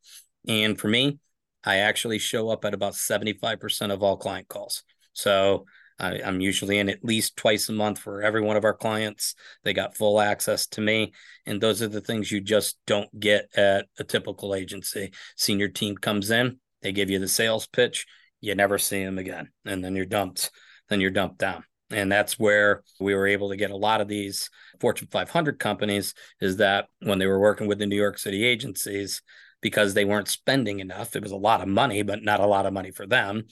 And 0.46 0.78
for 0.78 0.88
me, 0.88 1.18
I 1.64 1.78
actually 1.78 2.18
show 2.18 2.50
up 2.50 2.64
at 2.64 2.75
about 2.75 2.92
75% 2.92 3.90
of 3.90 4.02
all 4.02 4.16
client 4.16 4.49
calls. 4.49 4.82
So 5.14 5.64
I, 5.99 6.17
am 6.17 6.41
usually 6.41 6.79
in 6.79 6.89
at 6.89 7.05
least 7.05 7.37
twice 7.37 7.69
a 7.69 7.73
month 7.73 7.99
for 7.99 8.23
every 8.23 8.41
one 8.41 8.57
of 8.57 8.65
our 8.65 8.75
clients. 8.75 9.35
They 9.63 9.73
got 9.73 9.97
full 9.97 10.21
access 10.21 10.67
to 10.69 10.81
me. 10.81 11.13
And 11.47 11.61
those 11.61 11.83
are 11.83 11.89
the 11.89 12.01
things 12.01 12.31
you 12.31 12.41
just 12.41 12.79
don't 12.87 13.09
get 13.19 13.49
at 13.57 13.87
a 13.99 14.05
typical 14.05 14.55
agency. 14.55 15.13
Senior 15.37 15.69
team 15.69 15.97
comes 15.97 16.31
in, 16.31 16.59
they 16.83 16.93
give 16.93 17.11
you 17.11 17.19
the 17.19 17.29
sales 17.29 17.67
pitch, 17.67 18.07
you 18.41 18.55
never 18.55 18.79
see 18.79 19.05
them 19.05 19.19
again. 19.19 19.51
And 19.65 19.85
then 19.85 19.95
you're 19.95 20.07
dumped, 20.07 20.51
then 20.89 21.01
you're 21.01 21.11
dumped 21.11 21.39
down. 21.39 21.65
And 21.91 22.11
that's 22.11 22.39
where 22.39 22.83
we 22.99 23.15
were 23.15 23.27
able 23.27 23.51
to 23.51 23.57
get 23.57 23.71
a 23.71 23.77
lot 23.77 24.01
of 24.01 24.09
these 24.09 24.51
Fortune 24.81 25.09
500 25.11 25.59
companies 25.59 26.15
is 26.41 26.57
that 26.57 26.87
when 27.01 27.19
they 27.19 27.27
were 27.27 27.39
working 27.39 27.67
with 27.67 27.79
the 27.79 27.87
New 27.87 27.97
York 27.97 28.19
City 28.19 28.45
agencies, 28.45 29.23
because 29.65 29.95
they 29.95 30.05
weren't 30.05 30.29
spending 30.29 30.81
enough. 30.81 31.17
It 31.17 31.23
was 31.23 31.33
a 31.33 31.37
lot 31.37 31.63
of 31.63 31.69
money, 31.69 32.03
but 32.03 32.23
not 32.23 32.39
a 32.39 32.47
lot 32.47 32.67
of 32.67 32.75
money 32.75 32.91
for 32.91 33.07
them. 33.07 33.45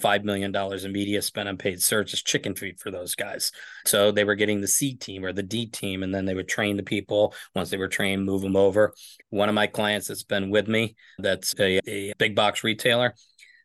$5 0.00 0.24
million 0.24 0.54
in 0.54 0.92
media 0.92 1.22
spent 1.22 1.48
on 1.48 1.56
paid 1.56 1.82
search 1.82 2.12
is 2.12 2.22
chicken 2.22 2.54
feed 2.54 2.78
for 2.78 2.90
those 2.90 3.14
guys. 3.14 3.50
So 3.86 4.10
they 4.10 4.24
were 4.24 4.34
getting 4.34 4.60
the 4.60 4.68
C 4.68 4.94
team 4.94 5.24
or 5.24 5.32
the 5.32 5.42
D 5.42 5.66
team, 5.66 6.02
and 6.02 6.14
then 6.14 6.26
they 6.26 6.34
would 6.34 6.48
train 6.48 6.76
the 6.76 6.82
people. 6.82 7.34
Once 7.54 7.70
they 7.70 7.78
were 7.78 7.88
trained, 7.88 8.24
move 8.24 8.42
them 8.42 8.56
over. 8.56 8.92
One 9.30 9.48
of 9.48 9.54
my 9.54 9.66
clients 9.66 10.08
that's 10.08 10.22
been 10.22 10.50
with 10.50 10.68
me, 10.68 10.96
that's 11.18 11.54
a, 11.58 11.80
a 11.88 12.12
big 12.18 12.34
box 12.34 12.62
retailer, 12.62 13.14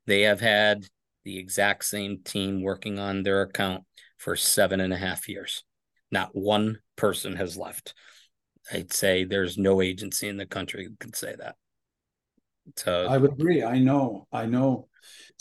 they 0.07 0.21
have 0.21 0.39
had 0.39 0.85
the 1.25 1.37
exact 1.37 1.85
same 1.85 2.19
team 2.23 2.61
working 2.61 2.97
on 2.97 3.23
their 3.23 3.41
account 3.41 3.83
for 4.17 4.35
seven 4.35 4.79
and 4.79 4.93
a 4.93 4.97
half 4.97 5.27
years. 5.27 5.63
Not 6.11 6.29
one 6.33 6.79
person 6.95 7.35
has 7.35 7.57
left. 7.57 7.93
I'd 8.71 8.93
say 8.93 9.23
there's 9.23 9.57
no 9.57 9.81
agency 9.81 10.27
in 10.27 10.37
the 10.37 10.45
country 10.45 10.87
that 10.87 10.99
can 10.99 11.13
say 11.13 11.35
that. 11.37 11.55
So 12.75 13.07
I 13.09 13.17
would 13.17 13.33
agree. 13.33 13.63
I 13.63 13.79
know. 13.79 14.27
I 14.31 14.45
know. 14.45 14.87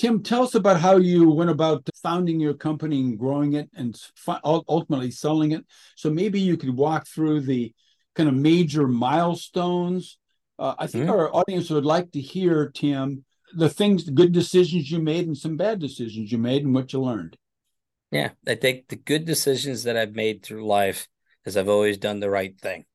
Tim, 0.01 0.23
tell 0.23 0.45
us 0.45 0.55
about 0.55 0.81
how 0.81 0.97
you 0.97 1.31
went 1.31 1.51
about 1.51 1.87
founding 2.03 2.41
your 2.41 2.55
company 2.55 3.01
and 3.01 3.19
growing 3.19 3.53
it 3.53 3.69
and 3.75 3.95
ultimately 4.43 5.11
selling 5.11 5.53
it. 5.53 5.67
So 5.95 6.09
maybe 6.09 6.41
you 6.41 6.57
could 6.57 6.75
walk 6.75 7.07
through 7.07 7.43
the 7.43 7.75
kind 8.15 8.27
of 8.27 8.35
major 8.35 8.89
milestones. 8.89 10.17
Uh, 10.59 10.75
I 10.79 10.87
think 10.87 11.05
mm-hmm. 11.05 11.13
our 11.13 11.37
audience 11.37 11.69
would 11.69 11.85
like 11.85 12.13
to 12.13 12.21
hear, 12.21 12.71
Tim, 12.71 13.27
the 13.55 13.69
things, 13.69 14.07
the 14.07 14.13
good 14.13 14.33
decisions 14.33 14.91
you 14.91 15.01
made 15.01 15.27
and 15.27 15.37
some 15.37 15.59
bad 15.59 15.81
decisions 15.81 16.33
you 16.33 16.39
made 16.39 16.65
and 16.65 16.75
what 16.75 16.95
you 16.95 17.03
learned. 17.03 17.37
Yeah, 18.11 18.31
I 18.49 18.55
think 18.55 18.89
the 18.89 18.97
good 18.97 19.27
decisions 19.27 19.83
that 19.83 19.99
I've 19.99 20.15
made 20.15 20.43
through 20.43 20.67
life 20.67 21.09
is 21.45 21.59
I've 21.59 21.69
always 21.69 21.99
done 21.99 22.21
the 22.21 22.31
right 22.31 22.59
thing. 22.59 22.87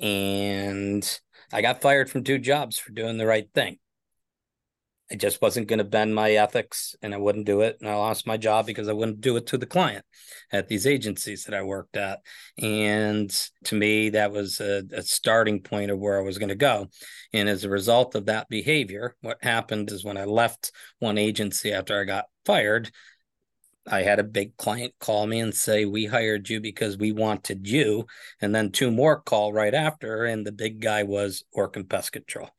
And 0.00 1.06
I 1.52 1.60
got 1.60 1.82
fired 1.82 2.08
from 2.08 2.24
two 2.24 2.38
jobs 2.38 2.78
for 2.78 2.92
doing 2.92 3.18
the 3.18 3.26
right 3.26 3.48
thing. 3.52 3.76
I 5.10 5.14
just 5.14 5.40
wasn't 5.40 5.68
going 5.68 5.78
to 5.78 5.84
bend 5.84 6.14
my 6.14 6.32
ethics 6.32 6.96
and 7.00 7.14
I 7.14 7.18
wouldn't 7.18 7.46
do 7.46 7.60
it. 7.60 7.78
And 7.80 7.88
I 7.88 7.94
lost 7.94 8.26
my 8.26 8.36
job 8.36 8.66
because 8.66 8.88
I 8.88 8.92
wouldn't 8.92 9.20
do 9.20 9.36
it 9.36 9.46
to 9.48 9.58
the 9.58 9.66
client 9.66 10.04
at 10.50 10.66
these 10.66 10.86
agencies 10.86 11.44
that 11.44 11.54
I 11.54 11.62
worked 11.62 11.96
at. 11.96 12.20
And 12.58 13.30
to 13.64 13.74
me, 13.76 14.10
that 14.10 14.32
was 14.32 14.60
a, 14.60 14.82
a 14.92 15.02
starting 15.02 15.62
point 15.62 15.92
of 15.92 16.00
where 16.00 16.18
I 16.18 16.24
was 16.24 16.38
going 16.38 16.48
to 16.48 16.56
go. 16.56 16.88
And 17.32 17.48
as 17.48 17.62
a 17.62 17.70
result 17.70 18.16
of 18.16 18.26
that 18.26 18.48
behavior, 18.48 19.14
what 19.20 19.44
happened 19.44 19.92
is 19.92 20.04
when 20.04 20.16
I 20.16 20.24
left 20.24 20.72
one 20.98 21.18
agency 21.18 21.72
after 21.72 22.00
I 22.00 22.04
got 22.04 22.24
fired, 22.44 22.90
I 23.88 24.02
had 24.02 24.18
a 24.18 24.24
big 24.24 24.56
client 24.56 24.94
call 24.98 25.28
me 25.28 25.38
and 25.38 25.54
say, 25.54 25.84
We 25.84 26.06
hired 26.06 26.50
you 26.50 26.60
because 26.60 26.98
we 26.98 27.12
wanted 27.12 27.68
you. 27.68 28.06
And 28.40 28.52
then 28.52 28.72
two 28.72 28.90
more 28.90 29.20
call 29.20 29.52
right 29.52 29.74
after. 29.74 30.24
And 30.24 30.44
the 30.44 30.50
big 30.50 30.80
guy 30.80 31.04
was 31.04 31.44
Orkin 31.56 31.88
Pest 31.88 32.10
Control. 32.10 32.50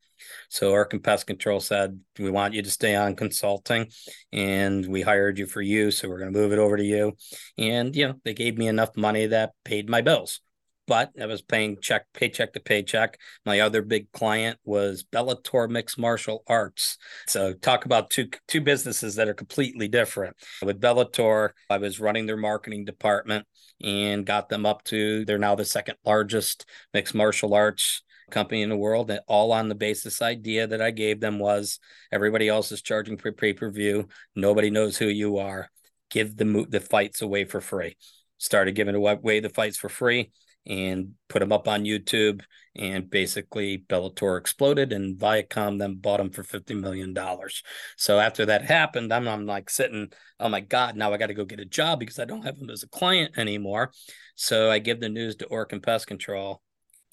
So 0.49 0.71
Orkin 0.71 1.03
Pest 1.03 1.27
Control 1.27 1.59
said, 1.59 1.99
We 2.19 2.29
want 2.29 2.53
you 2.53 2.61
to 2.61 2.69
stay 2.69 2.95
on 2.95 3.15
consulting 3.15 3.91
and 4.31 4.85
we 4.85 5.01
hired 5.01 5.37
you 5.37 5.45
for 5.45 5.61
you. 5.61 5.91
So 5.91 6.09
we're 6.09 6.19
going 6.19 6.33
to 6.33 6.39
move 6.39 6.51
it 6.51 6.59
over 6.59 6.77
to 6.77 6.83
you. 6.83 7.13
And, 7.57 7.95
you 7.95 8.07
know, 8.07 8.15
they 8.23 8.33
gave 8.33 8.57
me 8.57 8.67
enough 8.67 8.95
money 8.95 9.27
that 9.27 9.51
paid 9.63 9.89
my 9.89 10.01
bills 10.01 10.41
but 10.87 11.11
I 11.21 11.25
was 11.25 11.41
paying 11.41 11.77
check 11.81 12.05
paycheck 12.13 12.53
to 12.53 12.59
paycheck. 12.59 13.19
My 13.45 13.59
other 13.59 13.81
big 13.81 14.11
client 14.13 14.57
was 14.63 15.03
Bellator 15.03 15.69
Mixed 15.69 15.99
Martial 15.99 16.43
Arts. 16.47 16.97
So 17.27 17.53
talk 17.53 17.85
about 17.85 18.09
two 18.09 18.29
two 18.47 18.61
businesses 18.61 19.15
that 19.15 19.27
are 19.27 19.33
completely 19.33 19.87
different. 19.87 20.35
With 20.63 20.81
Bellator, 20.81 21.49
I 21.69 21.77
was 21.77 21.99
running 21.99 22.25
their 22.25 22.37
marketing 22.37 22.85
department 22.85 23.45
and 23.83 24.25
got 24.25 24.49
them 24.49 24.65
up 24.65 24.83
to 24.85 25.25
they're 25.25 25.37
now 25.37 25.55
the 25.55 25.65
second 25.65 25.97
largest 26.05 26.65
mixed 26.93 27.13
martial 27.13 27.53
arts 27.53 28.01
company 28.29 28.61
in 28.61 28.69
the 28.69 28.77
world 28.77 29.09
and 29.09 29.21
all 29.27 29.51
on 29.51 29.69
the 29.69 29.75
basis 29.75 30.21
idea 30.21 30.67
that 30.67 30.81
I 30.81 30.91
gave 30.91 31.19
them 31.19 31.39
was 31.39 31.79
everybody 32.11 32.47
else 32.47 32.71
is 32.71 32.81
charging 32.81 33.17
for 33.17 33.31
pay-per-view 33.31 34.07
nobody 34.35 34.69
knows 34.69 34.97
who 34.97 35.07
you 35.07 35.37
are 35.37 35.69
give 36.09 36.35
the 36.35 36.45
mo- 36.45 36.65
the 36.67 36.79
fights 36.79 37.21
away 37.21 37.45
for 37.45 37.61
free 37.61 37.95
started 38.37 38.75
giving 38.75 38.95
away 38.95 39.39
the 39.39 39.49
fights 39.49 39.77
for 39.77 39.89
free 39.89 40.31
and 40.67 41.13
put 41.29 41.39
them 41.39 41.51
up 41.51 41.67
on 41.67 41.85
YouTube. 41.85 42.41
And 42.75 43.09
basically, 43.09 43.79
Bellator 43.79 44.37
exploded, 44.37 44.93
and 44.93 45.17
Viacom 45.17 45.79
then 45.79 45.95
bought 45.95 46.17
them 46.17 46.29
for 46.29 46.43
fifty 46.43 46.75
million 46.75 47.13
dollars. 47.13 47.63
So 47.95 48.19
after 48.19 48.45
that 48.45 48.65
happened, 48.65 49.11
I'm, 49.11 49.27
I'm 49.27 49.47
like 49.47 49.69
sitting, 49.69 50.11
oh 50.39 50.49
my 50.49 50.59
god, 50.59 50.95
now 50.95 51.11
I 51.11 51.17
got 51.17 51.27
to 51.27 51.33
go 51.33 51.45
get 51.45 51.59
a 51.59 51.65
job 51.65 51.99
because 51.99 52.19
I 52.19 52.25
don't 52.25 52.43
have 52.43 52.59
them 52.59 52.69
as 52.69 52.83
a 52.83 52.89
client 52.89 53.37
anymore. 53.37 53.91
So 54.35 54.69
I 54.69 54.77
give 54.77 54.99
the 54.99 55.09
news 55.09 55.37
to 55.37 55.45
Orkin 55.45 55.81
Pest 55.81 56.05
Control, 56.05 56.61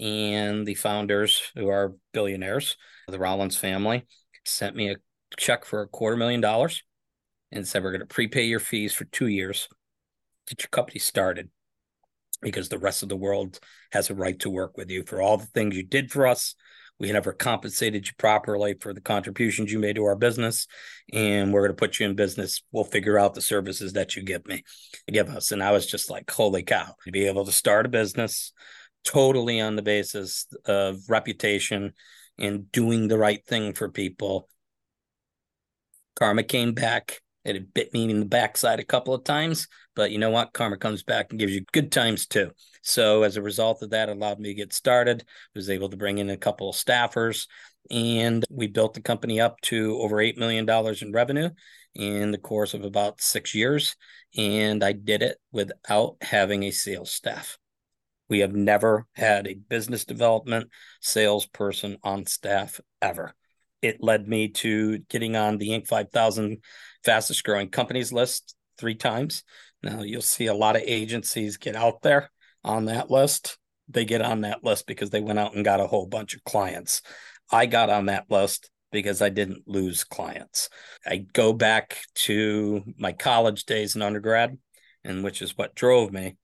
and 0.01 0.67
the 0.67 0.75
founders, 0.75 1.41
who 1.55 1.69
are 1.69 1.95
billionaires, 2.13 2.77
the 3.09 3.19
Rollins 3.19 3.57
family, 3.57 4.07
sent 4.45 4.77
me 4.77 4.91
a 4.91 4.97
check 5.37 5.65
for 5.65 5.83
a 5.83 5.89
quarter 5.89 6.17
million 6.17 6.41
dollars 6.41 6.83
and 7.51 7.67
said 7.67 7.83
we're 7.83 7.91
going 7.91 8.01
to 8.01 8.07
prepay 8.07 8.45
your 8.45 8.61
fees 8.61 8.93
for 8.93 9.05
two 9.05 9.27
years 9.27 9.69
get 10.47 10.63
your 10.63 10.69
company 10.69 10.99
started 10.99 11.49
because 12.43 12.69
the 12.69 12.79
rest 12.79 13.03
of 13.03 13.09
the 13.09 13.17
world 13.17 13.59
has 13.93 14.11
a 14.11 14.15
right 14.15 14.39
to 14.41 14.51
work 14.51 14.77
with 14.77 14.91
you 14.91 15.03
for 15.05 15.23
all 15.23 15.39
the 15.39 15.47
things 15.47 15.77
you 15.77 15.83
did 15.83 16.11
for 16.11 16.27
us. 16.27 16.55
We 17.01 17.11
never 17.11 17.33
compensated 17.33 18.07
you 18.07 18.13
properly 18.19 18.75
for 18.81 18.93
the 18.95 19.01
contributions 19.01 19.73
you 19.73 19.81
made 19.81 19.97
to 19.97 20.05
our 20.05 20.15
business, 20.15 20.69
and 21.13 21.53
we're 21.53 21.63
going 21.63 21.73
to 21.73 21.81
put 21.81 21.99
you 21.99 22.07
in 22.07 22.15
business. 22.15 22.63
We'll 22.71 22.85
figure 22.85 23.19
out 23.19 23.35
the 23.35 23.41
services 23.41 23.95
that 23.95 24.15
you 24.15 24.23
give 24.23 24.47
me, 24.47 24.63
give 25.09 25.29
us. 25.29 25.51
And 25.51 25.61
I 25.61 25.73
was 25.73 25.87
just 25.87 26.09
like, 26.09 26.31
holy 26.31 26.63
cow, 26.63 26.95
to 27.05 27.11
be 27.11 27.27
able 27.27 27.47
to 27.47 27.53
start 27.53 27.87
a 27.87 27.89
business 27.89 28.53
totally 29.05 29.61
on 29.61 29.77
the 29.77 29.83
basis 29.83 30.47
of 30.67 31.09
reputation 31.09 31.93
and 32.39 32.71
doing 32.73 33.09
the 33.09 33.19
right 33.19 33.45
thing 33.47 33.75
for 33.75 33.89
people. 33.89 34.49
Karma 36.17 36.43
came 36.43 36.73
back 36.73 37.21
it 37.45 37.55
had 37.57 37.75
bit 37.75 37.93
me 37.93 38.11
in 38.11 38.21
the 38.21 38.27
backside 38.27 38.81
a 38.81 38.85
couple 38.85 39.13
of 39.13 39.23
times, 39.23 39.69
but 39.95 40.11
you 40.11 40.19
know 40.19 40.31
what? 40.31 40.55
Karma 40.55 40.79
comes 40.79 41.03
back 41.03 41.27
and 41.31 41.39
gives 41.39 41.53
you 41.53 41.65
good 41.73 41.93
times 41.93 42.27
too. 42.27 42.51
So 42.83 43.23
as 43.23 43.37
a 43.37 43.43
result 43.43 43.83
of 43.83 43.91
that, 43.91 44.09
allowed 44.09 44.41
me 44.41 44.49
to 44.49 44.55
get 44.55 44.73
started. 44.73 45.23
I 45.23 45.59
Was 45.59 45.69
able 45.69 45.91
to 45.91 45.97
bring 45.97 46.19
in 46.19 46.31
a 46.31 46.39
couple 46.39 46.71
of 46.71 46.77
staffers, 46.77 47.47
and 47.91 48.45
we 48.51 48.67
built 48.67 48.95
the 48.95 49.03
company 49.03 49.41
up 49.41 49.61
to 49.63 49.99
over 50.01 50.21
eight 50.21 50.39
million 50.39 50.65
dollars 50.65 51.03
in 51.03 51.13
revenue 51.13 51.51
in 51.95 52.31
the 52.31 52.39
course 52.39 52.73
of 52.73 52.83
about 52.83 53.21
six 53.21 53.55
years. 53.55 53.95
And 54.37 54.83
I 54.83 54.93
did 54.93 55.23
it 55.23 55.37
without 55.53 56.17
having 56.23 56.63
a 56.65 56.71
sales 56.71 57.11
staff. 57.11 57.59
We 58.29 58.41
have 58.41 58.55
never 58.55 59.07
had 59.13 59.47
a 59.47 59.55
business 59.55 60.05
development 60.05 60.71
salesperson 61.01 61.99
on 62.03 62.27
staff 62.27 62.81
ever 63.03 63.35
it 63.85 64.03
led 64.03 64.27
me 64.27 64.49
to 64.49 64.99
getting 65.11 65.37
on 65.37 65.59
the 65.59 65.69
Inc. 65.69 65.87
5000 65.87 66.59
fastest 67.05 67.45
growing 67.45 67.69
companies 67.69 68.13
list 68.13 68.57
three 68.79 68.95
times. 68.95 69.45
Now 69.83 70.03
you'll 70.03 70.23
see 70.23 70.47
a 70.47 70.55
lot 70.55 70.77
of 70.77 70.83
agencies 70.87 71.59
get 71.59 71.77
out 71.77 72.01
there 72.01 72.31
on 72.65 72.87
that 72.87 73.11
list. 73.11 73.59
They 73.89 74.07
get 74.07 74.23
on 74.23 74.41
that 74.41 74.65
list 74.65 74.87
because 74.87 75.11
they 75.11 75.21
went 75.21 75.39
out 75.39 75.55
and 75.55 75.65
got 75.65 75.81
a 75.81 75.87
whole 75.87 76.07
bunch 76.07 76.35
of 76.35 76.43
clients. 76.45 77.03
I 77.53 77.67
got 77.67 77.91
on 77.91 78.07
that 78.07 78.31
list 78.31 78.71
because 78.91 79.21
I 79.21 79.29
didn't 79.29 79.69
lose 79.69 80.03
clients. 80.03 80.71
I 81.05 81.19
go 81.19 81.53
back 81.53 81.99
to 82.15 82.83
my 82.97 83.13
college 83.13 83.65
days 83.65 83.97
in 83.97 84.01
undergrad, 84.01 84.57
and 85.05 85.23
which 85.23 85.43
is 85.43 85.59
what 85.59 85.75
drove 85.75 86.11
me, 86.11 86.37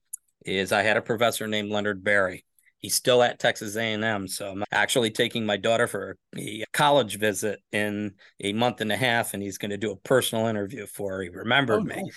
is 0.45 0.73
I 0.73 0.83
had 0.83 0.97
a 0.97 1.03
professor 1.03 1.47
named 1.47 1.71
Leonard 1.71 2.03
Berry 2.03 2.45
he's 2.81 2.95
still 2.95 3.23
at 3.23 3.39
Texas 3.39 3.77
A&M. 3.77 4.27
So 4.27 4.51
I'm 4.51 4.65
actually 4.73 5.11
taking 5.11 5.47
my 5.47 5.57
daughter 5.57 5.87
for 5.87 6.17
a 6.37 6.65
college 6.73 7.19
visit 7.19 7.61
in 7.73 8.15
a 8.41 8.53
month 8.53 8.81
and 8.81 8.91
a 8.91 8.97
half, 8.97 9.33
and 9.33 9.43
he's 9.43 9.59
going 9.59 9.71
to 9.71 9.77
do 9.77 9.93
a 9.93 9.97
personal 9.97 10.47
interview 10.47 10.87
for 10.87 11.13
her. 11.13 11.23
He 11.23 11.29
remembered 11.29 11.81
oh, 11.81 11.85
me, 11.85 11.97
nice. 11.97 12.13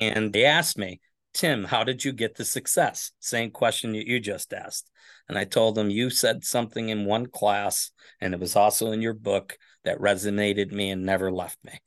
and 0.00 0.32
they 0.32 0.44
asked 0.44 0.78
me, 0.78 1.00
Tim, 1.34 1.64
how 1.64 1.82
did 1.82 2.04
you 2.04 2.12
get 2.12 2.36
the 2.36 2.44
success? 2.44 3.10
Same 3.18 3.50
question 3.50 3.92
that 3.92 4.06
you 4.06 4.20
just 4.20 4.52
asked. 4.52 4.90
And 5.28 5.38
I 5.38 5.44
told 5.44 5.78
him, 5.78 5.88
you 5.88 6.10
said 6.10 6.44
something 6.44 6.90
in 6.90 7.06
one 7.06 7.26
class, 7.26 7.90
and 8.20 8.34
it 8.34 8.40
was 8.40 8.54
also 8.54 8.92
in 8.92 9.00
your 9.00 9.14
book 9.14 9.56
that 9.84 9.98
resonated 9.98 10.72
me 10.72 10.90
and 10.90 11.04
never 11.04 11.32
left 11.32 11.58
me. 11.64 11.80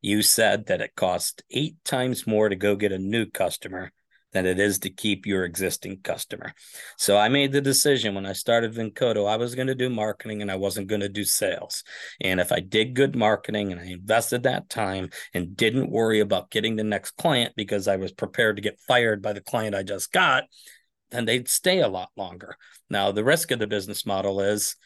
You 0.00 0.22
said 0.22 0.66
that 0.66 0.80
it 0.80 0.96
cost 0.96 1.42
eight 1.50 1.76
times 1.84 2.26
more 2.26 2.48
to 2.48 2.56
go 2.56 2.76
get 2.76 2.92
a 2.92 2.98
new 2.98 3.26
customer 3.26 3.92
than 4.32 4.46
it 4.46 4.58
is 4.58 4.78
to 4.80 4.90
keep 4.90 5.26
your 5.26 5.44
existing 5.44 6.00
customer. 6.02 6.52
So 6.96 7.16
I 7.16 7.28
made 7.28 7.52
the 7.52 7.60
decision 7.60 8.14
when 8.14 8.26
I 8.26 8.34
started 8.34 8.74
Vincodo, 8.74 9.26
I 9.26 9.36
was 9.36 9.54
going 9.54 9.68
to 9.68 9.74
do 9.74 9.88
marketing 9.88 10.42
and 10.42 10.50
I 10.50 10.56
wasn't 10.56 10.88
going 10.88 11.00
to 11.00 11.08
do 11.08 11.24
sales. 11.24 11.82
And 12.20 12.40
if 12.40 12.52
I 12.52 12.60
did 12.60 12.94
good 12.94 13.16
marketing 13.16 13.72
and 13.72 13.80
I 13.80 13.86
invested 13.86 14.42
that 14.42 14.68
time 14.68 15.10
and 15.32 15.56
didn't 15.56 15.90
worry 15.90 16.20
about 16.20 16.50
getting 16.50 16.76
the 16.76 16.84
next 16.84 17.12
client 17.12 17.54
because 17.56 17.88
I 17.88 17.96
was 17.96 18.12
prepared 18.12 18.56
to 18.56 18.62
get 18.62 18.80
fired 18.80 19.22
by 19.22 19.32
the 19.32 19.40
client 19.40 19.74
I 19.74 19.82
just 19.82 20.12
got, 20.12 20.44
then 21.10 21.24
they'd 21.24 21.48
stay 21.48 21.80
a 21.80 21.88
lot 21.88 22.10
longer. 22.16 22.56
Now, 22.90 23.12
the 23.12 23.24
risk 23.24 23.50
of 23.50 23.58
the 23.58 23.66
business 23.66 24.04
model 24.04 24.40
is 24.40 24.76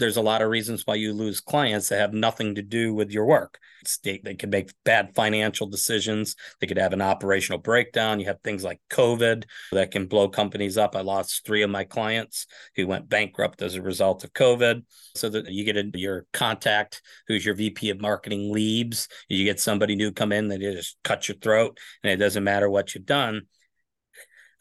there's 0.00 0.16
a 0.16 0.22
lot 0.22 0.42
of 0.42 0.50
reasons 0.50 0.86
why 0.86 0.96
you 0.96 1.12
lose 1.12 1.40
clients 1.40 1.88
that 1.88 2.00
have 2.00 2.12
nothing 2.12 2.56
to 2.56 2.62
do 2.62 2.92
with 2.92 3.10
your 3.10 3.26
work. 3.26 3.58
They, 4.02 4.20
they 4.22 4.34
could 4.34 4.50
make 4.50 4.72
bad 4.84 5.14
financial 5.14 5.66
decisions. 5.66 6.34
They 6.60 6.66
could 6.66 6.78
have 6.78 6.92
an 6.92 7.02
operational 7.02 7.60
breakdown. 7.60 8.18
You 8.18 8.26
have 8.26 8.40
things 8.42 8.64
like 8.64 8.80
COVID 8.90 9.44
that 9.72 9.90
can 9.90 10.06
blow 10.06 10.28
companies 10.28 10.76
up. 10.76 10.96
I 10.96 11.02
lost 11.02 11.44
three 11.46 11.62
of 11.62 11.70
my 11.70 11.84
clients 11.84 12.46
who 12.74 12.86
went 12.86 13.08
bankrupt 13.08 13.62
as 13.62 13.76
a 13.76 13.82
result 13.82 14.24
of 14.24 14.32
COVID. 14.32 14.82
So 15.16 15.28
that 15.28 15.50
you 15.50 15.64
get 15.64 15.76
into 15.76 15.98
your 15.98 16.26
contact, 16.32 17.02
who's 17.28 17.44
your 17.44 17.54
VP 17.54 17.90
of 17.90 18.00
marketing, 18.00 18.52
leaves. 18.52 19.06
You 19.28 19.44
get 19.44 19.60
somebody 19.60 19.96
new 19.96 20.12
come 20.12 20.32
in, 20.32 20.48
they 20.48 20.58
just 20.58 20.96
cut 21.04 21.28
your 21.28 21.36
throat, 21.36 21.78
and 22.02 22.10
it 22.10 22.16
doesn't 22.16 22.44
matter 22.44 22.70
what 22.70 22.94
you've 22.94 23.06
done. 23.06 23.42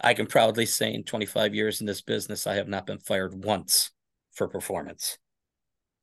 I 0.01 0.13
can 0.13 0.27
proudly 0.27 0.65
say 0.65 0.93
in 0.93 1.03
25 1.03 1.53
years 1.53 1.81
in 1.81 1.87
this 1.87 2.01
business, 2.01 2.47
I 2.47 2.55
have 2.55 2.67
not 2.67 2.85
been 2.85 2.99
fired 2.99 3.43
once 3.43 3.91
for 4.33 4.47
performance. 4.47 5.17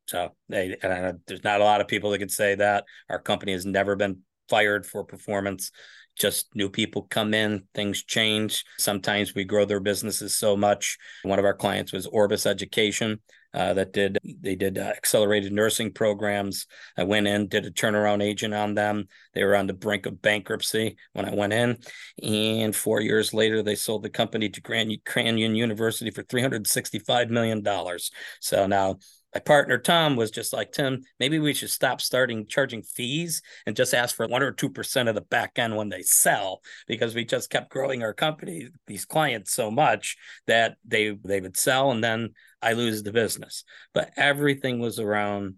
So 0.07 0.31
they, 0.49 0.77
and 0.83 1.21
there's 1.27 1.45
not 1.45 1.61
a 1.61 1.65
lot 1.65 1.81
of 1.81 1.89
people 1.89 2.11
that 2.11 2.19
can 2.19 2.29
say 2.29 2.55
that. 2.55 2.85
Our 3.09 3.21
company 3.21 3.53
has 3.53 3.67
never 3.67 3.97
been 3.97 4.21
fired 4.49 4.87
for 4.87 5.05
performance. 5.05 5.71
Just 6.17 6.49
new 6.55 6.71
people 6.71 7.03
come 7.11 7.35
in, 7.35 7.65
things 7.75 8.03
change. 8.03 8.65
Sometimes 8.79 9.35
we 9.35 9.45
grow 9.45 9.67
their 9.67 9.81
businesses 9.81 10.35
so 10.35 10.57
much. 10.57 10.97
One 11.25 11.39
of 11.39 11.45
our 11.45 11.55
clients 11.55 11.93
was 11.93 12.07
Orbis 12.07 12.47
Education. 12.47 13.21
Uh, 13.55 13.73
that 13.73 13.93
did 13.95 14.19
they 14.43 14.55
did 14.55 14.77
uh, 14.77 14.83
accelerated 14.83 15.51
nursing 15.51 15.91
programs. 15.91 16.67
I 16.97 17.05
went 17.05 17.27
in, 17.27 17.49
did 17.49 17.65
a 17.65 17.71
turnaround 17.71 18.23
agent 18.23 18.53
on 18.53 18.75
them. 18.75 19.07
They 19.33 19.45
were 19.45 19.57
on 19.57 19.67
the 19.67 19.73
brink 19.73 20.05
of 20.05 20.21
bankruptcy 20.21 20.97
when 21.15 21.25
I 21.25 21.35
went 21.35 21.55
in, 21.55 21.79
and 22.23 22.77
four 22.77 23.01
years 23.01 23.33
later, 23.33 23.63
they 23.63 23.75
sold 23.75 24.03
the 24.03 24.11
company 24.11 24.51
to 24.51 24.61
Grand 24.61 24.93
Canyon 25.07 25.55
University 25.55 26.11
for 26.11 26.23
three 26.23 26.43
hundred 26.43 26.67
sixty-five 26.67 27.31
million 27.31 27.63
dollars. 27.63 28.11
So 28.41 28.67
now 28.67 28.99
my 29.37 29.41
partner 29.41 29.77
Tom 29.77 30.17
was 30.17 30.31
just 30.31 30.55
like 30.55 30.73
Tim. 30.73 31.03
Maybe 31.21 31.39
we 31.39 31.53
should 31.53 31.69
stop 31.69 32.01
starting 32.01 32.47
charging 32.47 32.83
fees 32.83 33.43
and 33.67 33.77
just 33.77 33.93
ask 33.93 34.17
for 34.17 34.27
one 34.27 34.43
or 34.43 34.51
two 34.51 34.71
percent 34.71 35.11
of 35.11 35.15
the 35.15 35.21
back 35.21 35.59
end 35.59 35.77
when 35.77 35.91
they 35.91 36.01
sell, 36.01 36.63
because 36.87 37.15
we 37.15 37.27
just 37.27 37.51
kept 37.51 37.69
growing 37.69 38.03
our 38.03 38.15
company, 38.15 38.71
these 38.87 39.05
clients 39.05 39.53
so 39.53 39.71
much 39.71 40.17
that 40.47 40.77
they 40.87 41.19
they 41.23 41.43
would 41.43 41.59
sell 41.59 41.91
and 41.91 42.03
then 42.03 42.31
I 42.63 42.73
lose 42.73 43.03
the 43.03 43.13
business. 43.13 43.65
But 43.93 44.11
everything 44.17 44.79
was 44.79 44.99
around 44.99 45.57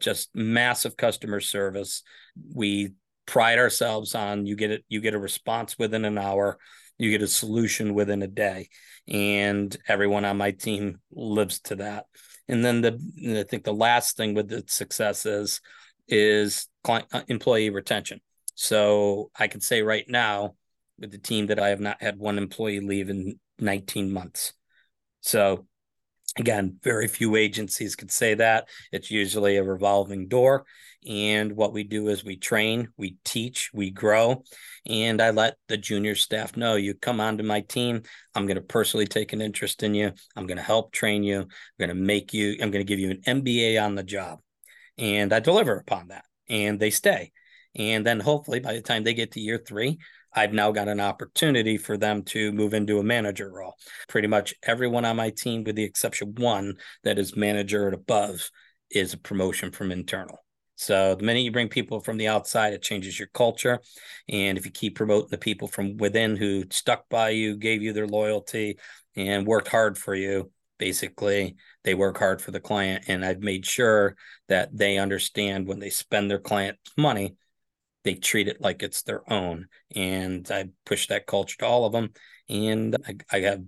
just 0.00 0.34
massive 0.34 0.96
customer 0.96 1.38
service. 1.38 2.02
We 2.52 2.94
pride 3.26 3.60
ourselves 3.60 4.16
on 4.16 4.44
you 4.44 4.56
get 4.56 4.72
it 4.72 4.84
you 4.88 5.00
get 5.00 5.14
a 5.14 5.20
response 5.20 5.78
within 5.78 6.04
an 6.04 6.18
hour 6.18 6.58
you 6.98 7.10
get 7.10 7.22
a 7.22 7.28
solution 7.28 7.94
within 7.94 8.22
a 8.22 8.26
day 8.26 8.68
and 9.06 9.74
everyone 9.88 10.24
on 10.24 10.36
my 10.36 10.50
team 10.50 10.98
lives 11.10 11.60
to 11.60 11.76
that 11.76 12.04
and 12.48 12.64
then 12.64 12.80
the 12.80 13.40
I 13.40 13.44
think 13.48 13.64
the 13.64 13.72
last 13.72 14.16
thing 14.16 14.34
with 14.34 14.48
the 14.48 14.64
success 14.66 15.26
is 15.26 15.60
is 16.08 16.68
client 16.82 17.06
uh, 17.12 17.22
employee 17.28 17.70
retention. 17.70 18.20
So 18.54 19.30
I 19.38 19.48
can 19.48 19.60
say 19.60 19.82
right 19.82 20.04
now 20.08 20.54
with 20.98 21.10
the 21.10 21.18
team 21.18 21.46
that 21.46 21.58
I 21.58 21.70
have 21.70 21.80
not 21.80 22.00
had 22.00 22.18
one 22.18 22.38
employee 22.38 22.80
leave 22.80 23.10
in 23.10 23.38
19 23.58 24.12
months. 24.12 24.52
So 25.22 25.66
again, 26.38 26.78
very 26.82 27.08
few 27.08 27.36
agencies 27.36 27.96
could 27.96 28.10
say 28.10 28.34
that. 28.34 28.68
It's 28.92 29.10
usually 29.10 29.56
a 29.56 29.64
revolving 29.64 30.28
door. 30.28 30.64
And 31.06 31.52
what 31.52 31.72
we 31.72 31.84
do 31.84 32.08
is 32.08 32.24
we 32.24 32.36
train, 32.36 32.88
we 32.96 33.16
teach, 33.24 33.70
we 33.74 33.90
grow. 33.90 34.42
And 34.86 35.20
I 35.20 35.30
let 35.30 35.56
the 35.68 35.76
junior 35.76 36.14
staff 36.14 36.56
know 36.56 36.76
you 36.76 36.94
come 36.94 37.20
onto 37.20 37.44
my 37.44 37.60
team. 37.60 38.02
I'm 38.34 38.46
going 38.46 38.56
to 38.56 38.62
personally 38.62 39.06
take 39.06 39.32
an 39.32 39.42
interest 39.42 39.82
in 39.82 39.94
you. 39.94 40.12
I'm 40.34 40.46
going 40.46 40.56
to 40.56 40.62
help 40.62 40.92
train 40.92 41.22
you. 41.22 41.40
I'm 41.40 41.48
going 41.78 41.90
to 41.90 41.94
make 41.94 42.32
you, 42.32 42.52
I'm 42.54 42.70
going 42.70 42.84
to 42.84 42.88
give 42.88 42.98
you 42.98 43.10
an 43.10 43.42
MBA 43.42 43.82
on 43.82 43.94
the 43.94 44.02
job. 44.02 44.40
And 44.96 45.32
I 45.32 45.40
deliver 45.40 45.76
upon 45.76 46.08
that. 46.08 46.24
And 46.48 46.80
they 46.80 46.90
stay. 46.90 47.32
And 47.74 48.06
then 48.06 48.20
hopefully 48.20 48.60
by 48.60 48.72
the 48.72 48.82
time 48.82 49.04
they 49.04 49.14
get 49.14 49.32
to 49.32 49.40
year 49.40 49.58
three, 49.58 49.98
I've 50.34 50.52
now 50.52 50.72
got 50.72 50.88
an 50.88 51.00
opportunity 51.00 51.76
for 51.78 51.96
them 51.96 52.22
to 52.24 52.52
move 52.52 52.74
into 52.74 52.98
a 52.98 53.04
manager 53.04 53.50
role. 53.50 53.74
Pretty 54.08 54.28
much 54.28 54.54
everyone 54.62 55.04
on 55.04 55.16
my 55.16 55.30
team, 55.30 55.64
with 55.64 55.76
the 55.76 55.84
exception 55.84 56.34
one 56.34 56.76
that 57.04 57.18
is 57.18 57.36
manager 57.36 57.86
and 57.86 57.94
above, 57.94 58.50
is 58.90 59.12
a 59.12 59.18
promotion 59.18 59.70
from 59.70 59.92
internal. 59.92 60.38
So 60.76 61.14
the 61.14 61.24
minute 61.24 61.44
you 61.44 61.52
bring 61.52 61.68
people 61.68 62.00
from 62.00 62.16
the 62.16 62.28
outside, 62.28 62.72
it 62.72 62.82
changes 62.82 63.18
your 63.18 63.28
culture. 63.28 63.80
And 64.28 64.58
if 64.58 64.64
you 64.64 64.72
keep 64.72 64.96
promoting 64.96 65.30
the 65.30 65.38
people 65.38 65.68
from 65.68 65.96
within 65.96 66.36
who 66.36 66.64
stuck 66.70 67.08
by 67.08 67.30
you, 67.30 67.56
gave 67.56 67.82
you 67.82 67.92
their 67.92 68.08
loyalty, 68.08 68.78
and 69.14 69.46
worked 69.46 69.68
hard 69.68 69.96
for 69.96 70.14
you, 70.14 70.50
basically 70.78 71.54
they 71.84 71.94
work 71.94 72.18
hard 72.18 72.42
for 72.42 72.50
the 72.50 72.58
client. 72.58 73.04
And 73.06 73.24
I've 73.24 73.40
made 73.40 73.64
sure 73.64 74.16
that 74.48 74.76
they 74.76 74.98
understand 74.98 75.68
when 75.68 75.78
they 75.78 75.90
spend 75.90 76.28
their 76.28 76.40
client's 76.40 76.90
money, 76.96 77.36
they 78.04 78.14
treat 78.14 78.48
it 78.48 78.60
like 78.60 78.82
it's 78.82 79.02
their 79.02 79.30
own. 79.32 79.66
And 79.94 80.48
I 80.50 80.68
push 80.86 81.08
that 81.08 81.26
culture 81.26 81.56
to 81.58 81.66
all 81.66 81.84
of 81.86 81.92
them. 81.92 82.10
And 82.48 82.96
I, 83.06 83.16
I 83.36 83.40
have 83.40 83.62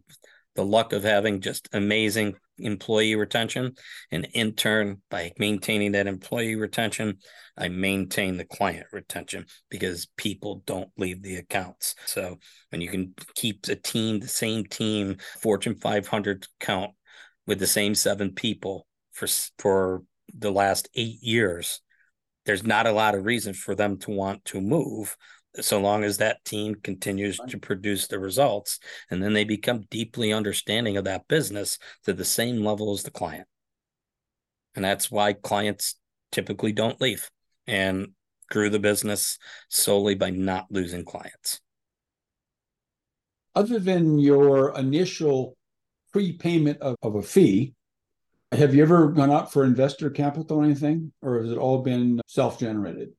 the 0.54 0.64
luck 0.64 0.92
of 0.92 1.04
having 1.04 1.40
just 1.40 1.68
amazing 1.72 2.36
employee 2.58 3.14
retention. 3.14 3.74
And 4.10 4.26
in 4.32 4.54
turn, 4.54 5.02
by 5.10 5.32
maintaining 5.38 5.92
that 5.92 6.06
employee 6.06 6.56
retention, 6.56 7.18
I 7.56 7.68
maintain 7.68 8.36
the 8.36 8.44
client 8.44 8.86
retention 8.92 9.46
because 9.70 10.08
people 10.16 10.62
don't 10.66 10.90
leave 10.96 11.22
the 11.22 11.36
accounts. 11.36 11.94
So 12.06 12.38
when 12.70 12.80
you 12.80 12.88
can 12.88 13.14
keep 13.34 13.62
the 13.62 13.76
team, 13.76 14.20
the 14.20 14.28
same 14.28 14.64
team, 14.64 15.16
Fortune 15.40 15.76
500 15.76 16.46
count 16.60 16.92
with 17.46 17.58
the 17.58 17.66
same 17.66 17.94
seven 17.94 18.32
people 18.32 18.86
for 19.12 19.28
for 19.58 20.02
the 20.36 20.50
last 20.50 20.88
eight 20.94 21.22
years, 21.22 21.80
there's 22.46 22.64
not 22.64 22.86
a 22.86 22.92
lot 22.92 23.14
of 23.14 23.24
reason 23.24 23.52
for 23.52 23.74
them 23.74 23.98
to 23.98 24.10
want 24.10 24.44
to 24.46 24.60
move 24.60 25.16
so 25.60 25.80
long 25.80 26.04
as 26.04 26.18
that 26.18 26.44
team 26.44 26.74
continues 26.74 27.38
to 27.48 27.58
produce 27.58 28.08
the 28.08 28.18
results 28.18 28.78
and 29.10 29.22
then 29.22 29.32
they 29.32 29.44
become 29.44 29.86
deeply 29.90 30.32
understanding 30.32 30.96
of 30.96 31.04
that 31.04 31.26
business 31.28 31.78
to 32.04 32.12
the 32.12 32.24
same 32.24 32.64
level 32.64 32.92
as 32.92 33.02
the 33.02 33.10
client. 33.10 33.46
And 34.74 34.84
that's 34.84 35.10
why 35.10 35.32
clients 35.32 35.98
typically 36.30 36.72
don't 36.72 37.00
leave 37.00 37.30
and 37.66 38.08
grew 38.50 38.70
the 38.70 38.78
business 38.78 39.38
solely 39.68 40.14
by 40.14 40.30
not 40.30 40.66
losing 40.70 41.04
clients. 41.04 41.60
Other 43.54 43.78
than 43.78 44.18
your 44.18 44.76
initial 44.76 45.56
prepayment 46.12 46.78
of, 46.82 46.96
of 47.02 47.14
a 47.14 47.22
fee 47.22 47.72
have 48.56 48.74
you 48.74 48.82
ever 48.82 49.08
gone 49.08 49.30
out 49.30 49.52
for 49.52 49.64
investor 49.64 50.10
capital 50.10 50.58
or 50.58 50.64
anything 50.64 51.12
or 51.22 51.40
has 51.40 51.50
it 51.50 51.58
all 51.58 51.82
been 51.82 52.20
self-generated 52.26 53.10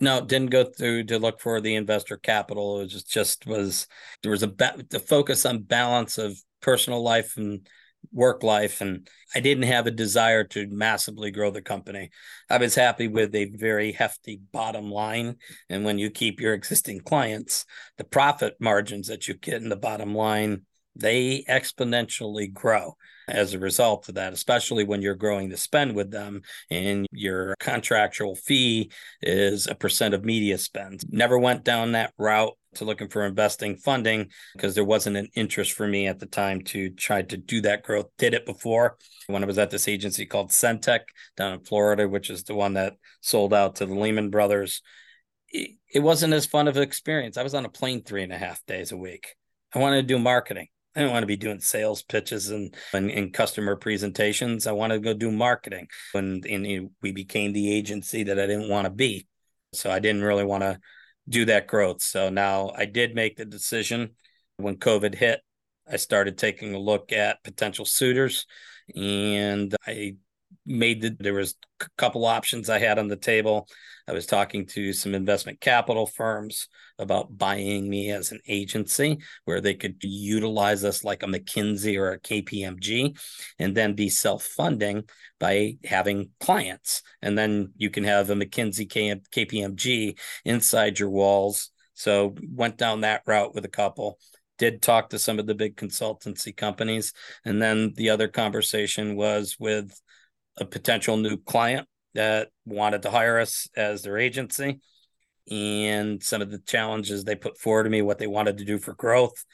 no, 0.00 0.20
didn't 0.20 0.50
go 0.50 0.64
through 0.64 1.04
to 1.04 1.18
look 1.18 1.40
for 1.40 1.60
the 1.60 1.74
investor 1.74 2.16
capital. 2.16 2.80
It 2.80 2.84
was 2.84 2.92
just, 2.92 3.10
just 3.10 3.46
was 3.46 3.86
there 4.22 4.30
was 4.30 4.42
a 4.42 4.48
ba- 4.48 4.84
the 4.88 5.00
focus 5.00 5.44
on 5.44 5.62
balance 5.62 6.18
of 6.18 6.38
personal 6.60 7.02
life 7.02 7.36
and 7.36 7.66
work 8.12 8.42
life, 8.42 8.80
and 8.80 9.08
I 9.34 9.40
didn't 9.40 9.64
have 9.64 9.86
a 9.86 9.92
desire 9.92 10.44
to 10.44 10.68
massively 10.68 11.30
grow 11.30 11.50
the 11.50 11.62
company. 11.62 12.10
I 12.48 12.58
was 12.58 12.74
happy 12.74 13.08
with 13.08 13.34
a 13.34 13.50
very 13.50 13.92
hefty 13.92 14.40
bottom 14.52 14.90
line, 14.90 15.36
and 15.68 15.84
when 15.84 15.98
you 15.98 16.10
keep 16.10 16.40
your 16.40 16.54
existing 16.54 17.00
clients, 17.00 17.64
the 17.96 18.04
profit 18.04 18.54
margins 18.60 19.08
that 19.08 19.26
you 19.26 19.34
get 19.34 19.62
in 19.62 19.68
the 19.68 19.76
bottom 19.76 20.14
line 20.14 20.62
they 20.98 21.44
exponentially 21.48 22.52
grow 22.52 22.96
as 23.28 23.54
a 23.54 23.58
result 23.58 24.08
of 24.08 24.16
that, 24.16 24.32
especially 24.32 24.84
when 24.84 25.02
you're 25.02 25.14
growing 25.14 25.48
the 25.48 25.56
spend 25.56 25.94
with 25.94 26.10
them 26.10 26.42
and 26.70 27.06
your 27.12 27.54
contractual 27.60 28.34
fee 28.34 28.90
is 29.22 29.66
a 29.66 29.74
percent 29.74 30.14
of 30.14 30.24
media 30.24 30.58
spend. 30.58 31.02
Never 31.10 31.38
went 31.38 31.64
down 31.64 31.92
that 31.92 32.12
route 32.18 32.56
to 32.74 32.84
looking 32.84 33.08
for 33.08 33.24
investing 33.24 33.76
funding 33.76 34.30
because 34.54 34.74
there 34.74 34.84
wasn't 34.84 35.16
an 35.16 35.28
interest 35.34 35.72
for 35.72 35.86
me 35.86 36.06
at 36.06 36.18
the 36.18 36.26
time 36.26 36.62
to 36.62 36.90
try 36.90 37.22
to 37.22 37.36
do 37.36 37.60
that 37.62 37.82
growth. 37.82 38.06
Did 38.18 38.34
it 38.34 38.46
before 38.46 38.96
when 39.26 39.42
I 39.42 39.46
was 39.46 39.58
at 39.58 39.70
this 39.70 39.88
agency 39.88 40.26
called 40.26 40.50
Centec 40.50 41.00
down 41.36 41.52
in 41.52 41.60
Florida, 41.60 42.08
which 42.08 42.30
is 42.30 42.44
the 42.44 42.54
one 42.54 42.74
that 42.74 42.94
sold 43.20 43.52
out 43.52 43.76
to 43.76 43.86
the 43.86 43.94
Lehman 43.94 44.30
Brothers. 44.30 44.82
It 45.50 46.00
wasn't 46.00 46.34
as 46.34 46.46
fun 46.46 46.68
of 46.68 46.76
an 46.76 46.82
experience. 46.82 47.36
I 47.36 47.42
was 47.42 47.54
on 47.54 47.64
a 47.64 47.70
plane 47.70 48.02
three 48.02 48.22
and 48.22 48.32
a 48.32 48.38
half 48.38 48.64
days 48.66 48.92
a 48.92 48.96
week. 48.96 49.34
I 49.74 49.78
wanted 49.78 50.02
to 50.02 50.06
do 50.06 50.18
marketing. 50.18 50.68
I 50.98 51.02
didn't 51.02 51.12
want 51.12 51.22
to 51.22 51.28
be 51.28 51.36
doing 51.36 51.60
sales 51.60 52.02
pitches 52.02 52.50
and, 52.50 52.74
and, 52.92 53.08
and 53.08 53.32
customer 53.32 53.76
presentations. 53.76 54.66
I 54.66 54.72
wanted 54.72 54.94
to 54.94 55.00
go 55.00 55.14
do 55.14 55.30
marketing. 55.30 55.86
When 56.10 56.42
and 56.50 56.90
we 57.00 57.12
became 57.12 57.52
the 57.52 57.72
agency 57.72 58.24
that 58.24 58.36
I 58.36 58.48
didn't 58.48 58.68
want 58.68 58.86
to 58.86 58.90
be. 58.90 59.28
So 59.74 59.92
I 59.92 60.00
didn't 60.00 60.24
really 60.24 60.44
want 60.44 60.64
to 60.64 60.80
do 61.28 61.44
that 61.44 61.68
growth. 61.68 62.02
So 62.02 62.30
now 62.30 62.72
I 62.76 62.84
did 62.84 63.14
make 63.14 63.36
the 63.36 63.44
decision 63.44 64.16
when 64.56 64.74
COVID 64.74 65.14
hit. 65.14 65.40
I 65.88 65.98
started 65.98 66.36
taking 66.36 66.74
a 66.74 66.80
look 66.80 67.12
at 67.12 67.44
potential 67.44 67.84
suitors 67.84 68.44
and 68.96 69.76
I 69.86 70.16
made 70.68 71.00
the 71.00 71.16
there 71.18 71.34
was 71.34 71.54
a 71.80 71.86
couple 71.96 72.24
options 72.24 72.68
I 72.68 72.78
had 72.78 72.98
on 72.98 73.08
the 73.08 73.16
table. 73.16 73.68
I 74.06 74.12
was 74.12 74.26
talking 74.26 74.66
to 74.68 74.92
some 74.92 75.14
investment 75.14 75.60
capital 75.60 76.06
firms 76.06 76.68
about 76.98 77.36
buying 77.36 77.88
me 77.88 78.10
as 78.10 78.32
an 78.32 78.40
agency 78.48 79.18
where 79.44 79.60
they 79.60 79.74
could 79.74 79.96
utilize 80.00 80.84
us 80.84 81.04
like 81.04 81.22
a 81.22 81.26
McKinsey 81.26 81.98
or 81.98 82.12
a 82.12 82.20
KPMG 82.20 83.18
and 83.58 83.74
then 83.74 83.94
be 83.94 84.08
self-funding 84.08 85.04
by 85.38 85.76
having 85.84 86.30
clients. 86.40 87.02
And 87.20 87.36
then 87.36 87.72
you 87.76 87.90
can 87.90 88.04
have 88.04 88.30
a 88.30 88.34
McKinsey 88.34 88.88
KPMG 88.88 90.18
inside 90.44 90.98
your 90.98 91.10
walls. 91.10 91.70
So 91.94 92.34
went 92.50 92.78
down 92.78 93.02
that 93.02 93.22
route 93.26 93.54
with 93.54 93.64
a 93.64 93.68
couple 93.70 94.18
did 94.58 94.82
talk 94.82 95.10
to 95.10 95.18
some 95.18 95.38
of 95.38 95.46
the 95.46 95.54
big 95.54 95.76
consultancy 95.76 96.54
companies. 96.54 97.12
And 97.44 97.62
then 97.62 97.92
the 97.96 98.10
other 98.10 98.28
conversation 98.28 99.16
was 99.16 99.56
with 99.58 99.98
a 100.58 100.64
potential 100.64 101.16
new 101.16 101.36
client 101.36 101.86
that 102.14 102.48
wanted 102.64 103.02
to 103.02 103.10
hire 103.10 103.38
us 103.38 103.68
as 103.76 104.02
their 104.02 104.18
agency 104.18 104.80
and 105.50 106.22
some 106.22 106.42
of 106.42 106.50
the 106.50 106.58
challenges 106.58 107.24
they 107.24 107.34
put 107.34 107.58
forward 107.58 107.84
to 107.84 107.90
me, 107.90 108.02
what 108.02 108.18
they 108.18 108.26
wanted 108.26 108.58
to 108.58 108.64
do 108.64 108.78
for 108.78 108.94
growth, 108.94 109.44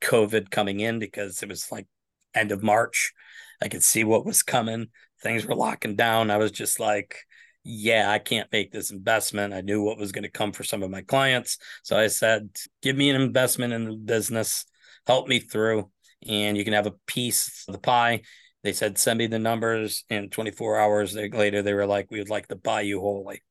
COVID 0.00 0.50
coming 0.50 0.80
in 0.80 0.98
because 0.98 1.42
it 1.42 1.48
was 1.48 1.70
like 1.70 1.86
end 2.34 2.52
of 2.52 2.62
March. 2.62 3.12
I 3.60 3.68
could 3.68 3.82
see 3.82 4.04
what 4.04 4.24
was 4.24 4.42
coming. 4.42 4.88
Things 5.22 5.46
were 5.46 5.54
locking 5.54 5.94
down. 5.94 6.30
I 6.30 6.38
was 6.38 6.50
just 6.50 6.80
like, 6.80 7.16
yeah, 7.64 8.10
I 8.10 8.18
can't 8.18 8.50
make 8.50 8.72
this 8.72 8.90
investment. 8.90 9.54
I 9.54 9.60
knew 9.60 9.82
what 9.82 9.98
was 9.98 10.10
going 10.10 10.24
to 10.24 10.30
come 10.30 10.52
for 10.52 10.64
some 10.64 10.82
of 10.82 10.90
my 10.90 11.02
clients. 11.02 11.58
So 11.82 11.96
I 11.96 12.08
said, 12.08 12.50
give 12.82 12.96
me 12.96 13.10
an 13.10 13.20
investment 13.20 13.72
in 13.72 13.84
the 13.84 13.96
business, 13.96 14.64
help 15.06 15.28
me 15.28 15.38
through, 15.38 15.90
and 16.26 16.56
you 16.56 16.64
can 16.64 16.72
have 16.72 16.86
a 16.86 16.94
piece 17.06 17.64
of 17.68 17.72
the 17.72 17.80
pie. 17.80 18.22
They 18.62 18.72
said, 18.72 18.98
send 18.98 19.18
me 19.18 19.26
the 19.26 19.38
numbers. 19.38 20.04
And 20.08 20.30
24 20.30 20.78
hours 20.78 21.14
later, 21.14 21.62
they 21.62 21.74
were 21.74 21.86
like, 21.86 22.10
we 22.10 22.18
would 22.18 22.30
like 22.30 22.48
to 22.48 22.56
buy 22.56 22.82
you 22.82 23.00
wholly. 23.00 23.42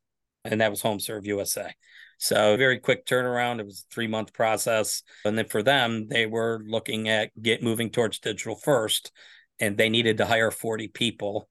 And 0.46 0.62
that 0.62 0.72
was 0.72 0.82
HomeServe 0.82 1.26
USA. 1.26 1.74
So 2.18 2.56
very 2.56 2.80
quick 2.80 3.06
turnaround. 3.06 3.60
It 3.60 3.66
was 3.66 3.86
a 3.90 3.94
three 3.94 4.08
month 4.08 4.34
process. 4.34 5.04
And 5.26 5.38
then 5.38 5.48
for 5.48 5.64
them, 5.64 6.08
they 6.08 6.26
were 6.26 6.62
looking 6.66 7.10
at 7.10 7.32
get 7.42 7.64
moving 7.64 7.90
towards 7.90 8.20
digital 8.20 8.56
first. 8.56 9.12
And 9.60 9.78
they 9.78 9.90
needed 9.90 10.18
to 10.18 10.26
hire 10.26 10.52
40 10.52 10.88
people 10.88 11.48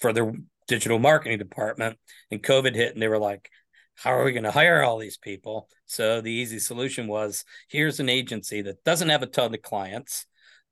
for 0.00 0.12
their 0.12 0.32
digital 0.68 0.98
marketing 0.98 1.38
department. 1.38 1.98
And 2.30 2.42
COVID 2.42 2.74
hit 2.74 2.92
and 2.92 3.02
they 3.02 3.08
were 3.08 3.18
like, 3.18 3.50
how 3.94 4.12
are 4.12 4.24
we 4.24 4.32
going 4.32 4.44
to 4.44 4.50
hire 4.50 4.82
all 4.82 4.98
these 4.98 5.16
people? 5.16 5.68
So 5.86 6.20
the 6.20 6.30
easy 6.30 6.60
solution 6.60 7.08
was 7.08 7.44
here's 7.68 7.98
an 7.98 8.08
agency 8.08 8.62
that 8.62 8.84
doesn't 8.84 9.08
have 9.08 9.22
a 9.22 9.26
ton 9.26 9.54
of 9.54 9.62
clients 9.62 10.26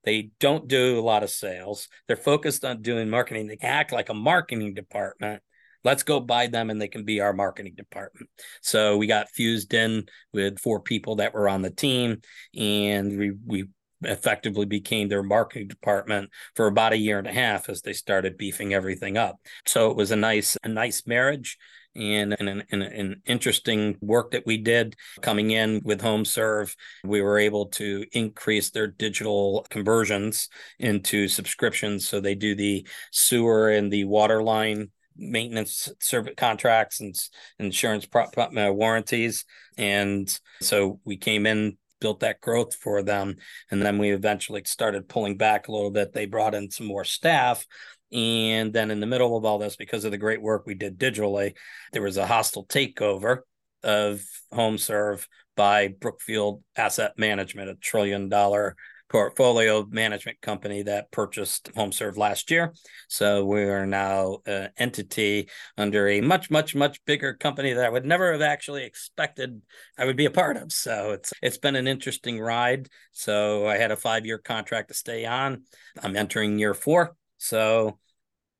they 0.07 0.31
don't 0.38 0.69
do 0.69 0.99
a 0.99 1.03
lot 1.03 1.25
of 1.25 1.31
sales. 1.31 1.88
They're 2.07 2.16
focused 2.16 2.64
on 2.64 2.81
doing 2.81 3.11
marketing. 3.11 3.49
They 3.49 3.59
act 3.61 3.92
like 3.92 4.09
a 4.09 4.14
marketing 4.14 4.73
department. 4.73 5.42
Let's 5.85 6.05
go 6.05 6.21
buy 6.21 6.47
them 6.47 6.71
and 6.71 6.81
they 6.81 6.88
can 6.88 7.05
be 7.05 7.21
our 7.21 7.33
marketing 7.33 7.75
department. 7.77 8.31
So 8.62 8.97
we 8.97 9.07
got 9.07 9.31
fused 9.31 9.75
in 9.75 10.07
with 10.33 10.61
four 10.61 10.81
people 10.81 11.16
that 11.16 11.35
were 11.35 11.49
on 11.49 11.62
the 11.62 11.71
team 11.71 12.23
and 12.57 13.19
we 13.19 13.33
we 13.45 13.64
effectively 14.03 14.66
became 14.66 15.09
their 15.09 15.23
marketing 15.23 15.69
department 15.69 16.31
for 16.55 16.66
about 16.66 16.92
a 16.92 16.99
year 16.99 17.19
and 17.19 17.27
a 17.27 17.33
half 17.33 17.69
as 17.69 17.83
they 17.83 17.92
started 17.92 18.37
beefing 18.37 18.75
everything 18.75 19.16
up. 19.16 19.37
So 19.66 19.90
it 19.90 19.97
was 19.97 20.11
a 20.11 20.16
nice 20.16 20.57
a 20.62 20.69
nice 20.69 21.07
marriage 21.07 21.59
and 21.97 22.35
an, 22.39 22.63
an, 22.71 22.83
an, 22.83 23.23
interesting 23.27 23.97
work 24.01 24.33
that 24.33 24.47
we 24.47 24.59
did 24.59 24.95
coming 25.23 25.51
in 25.51 25.81
with 25.85 26.03
HomeServe. 26.03 26.75
We 27.05 27.23
were 27.23 27.39
able 27.39 27.67
to 27.67 28.05
increase 28.13 28.71
their 28.71 28.87
digital 28.87 29.67
conversions 29.71 30.49
into 30.79 31.29
subscriptions. 31.29 32.07
So 32.07 32.21
they 32.21 32.35
do 32.35 32.55
the 32.55 32.87
sewer 33.11 33.71
and 33.71 33.93
the 33.93 34.05
water 34.05 34.43
line 34.43 34.91
maintenance 35.17 35.91
service 36.01 36.35
contracts 36.37 37.01
and 37.01 37.17
insurance 37.59 38.07
uh, 38.15 38.73
warranties. 38.73 39.45
And 39.79 40.39
so 40.61 41.01
we 41.05 41.17
came 41.17 41.47
in 41.47 41.79
built 42.01 42.21
that 42.21 42.41
growth 42.41 42.75
for 42.75 43.03
them. 43.03 43.37
And 43.71 43.83
then 43.83 43.99
we 43.99 44.11
eventually 44.11 44.63
started 44.65 45.09
pulling 45.09 45.37
back 45.37 45.69
a 45.69 45.73
little 45.73 45.91
bit. 45.91 46.13
They 46.13 46.27
brought 46.27 46.55
in 46.55 46.71
some 46.71 46.87
more 46.87 47.05
staff 47.05 47.67
and 48.13 48.73
then 48.73 48.91
in 48.91 49.01
the 49.01 49.07
middle 49.07 49.37
of 49.37 49.45
all 49.45 49.59
this, 49.59 49.77
because 49.77 50.05
of 50.05 50.11
the 50.11 50.19
great 50.19 50.41
work 50.41 50.65
we 50.65 50.75
did 50.75 50.99
digitally, 50.99 51.55
there 51.93 52.03
was 52.03 52.17
a 52.17 52.27
hostile 52.27 52.65
takeover 52.65 53.41
of 53.83 54.23
HomeServe 54.53 55.27
by 55.57 55.89
Brookfield 55.89 56.63
Asset 56.77 57.13
Management, 57.19 57.71
a 57.71 57.75
trillion 57.75 58.29
dollar 58.29 58.77
portfolio 59.09 59.87
management 59.88 60.40
company 60.40 60.83
that 60.83 61.11
purchased 61.12 61.73
HomeServe 61.75 62.16
last 62.16 62.51
year. 62.51 62.75
So 63.09 63.45
we 63.45 63.62
are 63.62 63.87
now 63.87 64.38
an 64.47 64.71
entity 64.77 65.49
under 65.79 66.09
a 66.09 66.21
much, 66.21 66.51
much, 66.51 66.75
much 66.75 67.05
bigger 67.05 67.35
company 67.35 67.73
that 67.73 67.85
I 67.85 67.88
would 67.88 68.05
never 68.05 68.33
have 68.33 68.42
actually 68.42 68.85
expected 68.85 69.62
I 69.97 70.05
would 70.05 70.16
be 70.16 70.27
a 70.27 70.31
part 70.31 70.57
of. 70.57 70.73
So 70.73 71.12
it's 71.12 71.33
it's 71.40 71.59
been 71.59 71.77
an 71.77 71.87
interesting 71.87 72.40
ride. 72.40 72.88
So 73.12 73.66
I 73.66 73.77
had 73.77 73.90
a 73.90 73.97
five 73.97 74.27
year 74.27 74.38
contract 74.38 74.88
to 74.88 74.95
stay 74.95 75.25
on. 75.25 75.62
I'm 76.03 76.16
entering 76.16 76.59
year 76.59 76.75
four. 76.75 77.16
So 77.38 77.99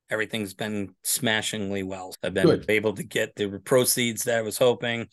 everything's 0.09 0.53
been 0.53 0.95
smashingly 1.03 1.83
well. 1.83 2.13
I've 2.23 2.33
been 2.33 2.45
Good. 2.45 2.65
able 2.69 2.93
to 2.93 3.03
get 3.03 3.35
the 3.35 3.59
proceeds 3.63 4.23
that 4.23 4.37
I 4.37 4.41
was 4.41 4.57
hoping. 4.57 5.07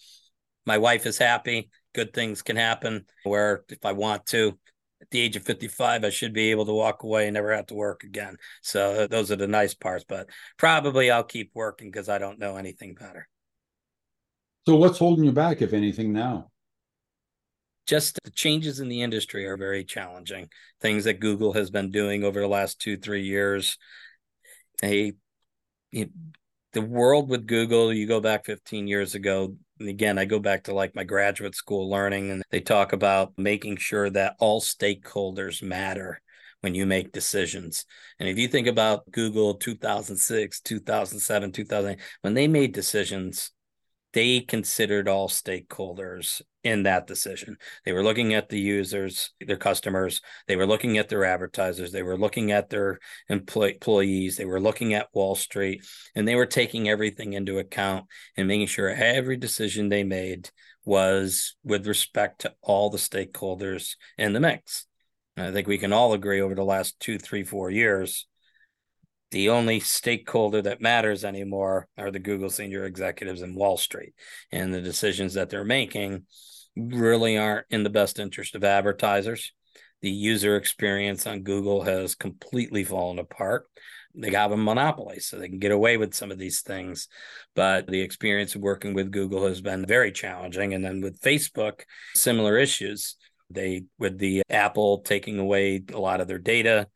My 0.67 0.79
wife 0.79 1.07
is 1.07 1.19
happy. 1.19 1.71
Good 1.95 2.13
things 2.13 2.43
can 2.43 2.57
happen 2.57 3.07
where 3.25 3.65
if 3.69 3.85
I 3.85 3.93
want 3.93 4.27
to, 4.27 4.59
at 5.05 5.11
the 5.11 5.21
age 5.21 5.37
of 5.37 5.43
55, 5.43 6.03
I 6.03 6.09
should 6.09 6.33
be 6.33 6.51
able 6.51 6.65
to 6.65 6.73
walk 6.73 7.03
away 7.03 7.27
and 7.27 7.35
never 7.35 7.55
have 7.55 7.67
to 7.67 7.75
work 7.75 8.05
again. 8.05 8.39
So 8.63 9.03
uh, 9.03 9.07
those 9.07 9.31
are 9.31 9.37
the 9.37 9.47
nice 9.47 9.75
parts, 9.75 10.05
but 10.09 10.31
probably 10.57 11.11
I'll 11.11 11.25
keep 11.25 11.51
working 11.55 11.91
because 11.91 12.09
I 12.09 12.17
don't 12.17 12.39
know 12.39 12.57
anything 12.57 12.95
better. 12.95 13.29
So 14.67 14.77
what's 14.77 14.99
holding 14.99 15.27
you 15.27 15.33
back, 15.33 15.61
if 15.61 15.75
anything, 15.75 16.15
now? 16.15 16.51
Just 17.87 18.19
the 18.25 18.31
changes 18.31 18.81
in 18.81 18.89
the 18.89 19.03
industry 19.03 19.45
are 19.47 19.59
very 19.59 19.85
challenging. 19.85 20.49
Things 20.81 21.05
that 21.05 21.21
Google 21.21 21.53
has 21.53 21.71
been 21.71 21.91
doing 21.91 22.25
over 22.25 22.41
the 22.41 22.49
last 22.49 22.81
two, 22.81 22.97
three 22.97 23.25
years. 23.25 23.77
They, 24.81 25.13
the 25.93 26.81
world 26.81 27.29
with 27.29 27.47
Google, 27.47 27.93
you 27.93 28.07
go 28.07 28.21
back 28.21 28.47
15 28.47 28.89
years 28.89 29.15
ago, 29.15 29.57
and 29.81 29.89
again, 29.89 30.19
I 30.19 30.25
go 30.25 30.39
back 30.39 30.65
to 30.65 30.75
like 30.75 30.95
my 30.95 31.05
graduate 31.05 31.55
school 31.55 31.91
learning, 31.91 32.31
and 32.31 32.43
they 32.51 32.61
talk 32.61 32.93
about 32.93 33.33
making 33.37 33.77
sure 33.77 34.09
that 34.11 34.37
all 34.39 34.61
stakeholders 34.61 35.63
matter 35.63 36.21
when 36.61 36.75
you 36.75 36.87
make 36.87 37.13
decisions. 37.13 37.85
And 38.19 38.29
if 38.29 38.39
you 38.39 38.49
think 38.49 38.67
about 38.67 39.11
Google 39.11 39.55
2006, 39.55 40.61
2007, 40.61 41.53
2008, 41.53 42.03
when 42.23 42.35
they 42.35 42.49
made 42.49 42.73
decisions, 42.73 43.51
they 44.13 44.41
considered 44.41 45.09
all 45.09 45.29
stakeholders 45.29 46.41
in 46.65 46.85
that 46.85 47.07
decision. 47.07 47.57
They 47.85 47.93
were 47.93 48.03
looking 48.03 48.35
at 48.35 48.49
the 48.49 48.59
users, 48.59 49.31
their 49.41 49.59
customers, 49.59 50.23
they 50.49 50.57
were 50.57 50.67
looking 50.67 50.99
at 50.99 51.11
their 51.11 51.25
advertisers, 51.25 51.93
they 51.93 52.03
were 52.03 52.17
looking 52.17 52.51
at 52.51 52.71
their 52.71 52.99
employees, 53.29 54.37
they 54.37 54.47
were 54.47 54.61
looking 54.61 54.95
at 54.95 55.09
Wall 55.13 55.35
Street, 55.35 55.85
and 56.15 56.27
they 56.27 56.35
were 56.35 56.47
taking 56.47 56.89
everything 56.89 57.35
into 57.35 57.59
account 57.59 58.07
and 58.37 58.49
making 58.49 58.67
sure 58.67 58.89
every 58.89 59.37
decision 59.37 59.89
they 59.89 60.05
made 60.05 60.51
was 60.85 61.55
with 61.63 61.87
respect 61.87 62.41
to 62.41 62.55
all 62.63 62.91
the 62.91 62.99
stakeholders 62.99 63.97
in 64.17 64.33
the 64.33 64.41
mix. 64.41 64.87
And 65.37 65.47
I 65.47 65.53
think 65.53 65.69
we 65.69 65.79
can 65.79 65.93
all 65.93 66.15
agree 66.15 66.41
over 66.41 66.55
the 66.55 66.65
last 66.65 66.99
two, 66.99 67.19
three, 67.19 67.45
four 67.45 67.71
years 67.71 68.27
the 69.35 69.49
only 69.49 69.81
stakeholder 69.81 70.63
that 70.63 70.81
matters 70.81 71.25
anymore 71.25 71.89
are 71.99 72.13
the 72.13 72.21
Google 72.21 72.51
senior 72.51 72.85
executives 72.85 73.43
in 73.43 73.57
Wall 73.57 73.77
Street. 73.77 74.15
And 74.53 74.73
the 74.73 74.81
decisions 74.81 75.35
that 75.35 75.51
they're 75.51 75.65
making 75.65 76.27
really 76.77 77.37
aren't 77.37 77.67
in 77.71 77.85
the 77.85 77.91
best 77.91 78.19
interest 78.19 78.55
of 78.55 78.65
advertisers. 78.65 79.53
The 80.03 80.11
user 80.11 80.57
experience 80.57 81.27
on 81.27 81.43
Google 81.43 81.83
has 81.83 82.15
completely 82.15 82.85
fallen 82.85 83.19
apart. 83.19 83.67
They 84.15 84.31
have 84.31 84.53
a 84.53 84.57
monopoly, 84.57 85.19
so 85.19 85.39
they 85.39 85.49
can 85.49 85.59
get 85.59 85.73
away 85.73 85.97
with 85.97 86.15
some 86.15 86.31
of 86.31 86.39
these 86.39 86.61
things. 86.61 87.09
But 87.57 87.89
the 87.89 88.01
experience 88.01 88.55
of 88.55 88.61
working 88.61 88.95
with 88.95 89.11
Google 89.11 89.47
has 89.47 89.61
been 89.61 89.87
very 89.87 90.13
challenging. 90.13 90.73
And 90.73 90.85
then 90.85 91.01
with 91.01 91.21
Facebook, 91.21 91.83
similar 92.15 92.57
issues. 92.59 93.17
They, 93.51 93.85
with 93.99 94.19
the 94.19 94.43
Apple 94.49 95.01
taking 95.01 95.39
away 95.39 95.83
a 95.93 95.99
lot 95.99 96.21
of 96.21 96.29
their 96.29 96.39
data, 96.39 96.89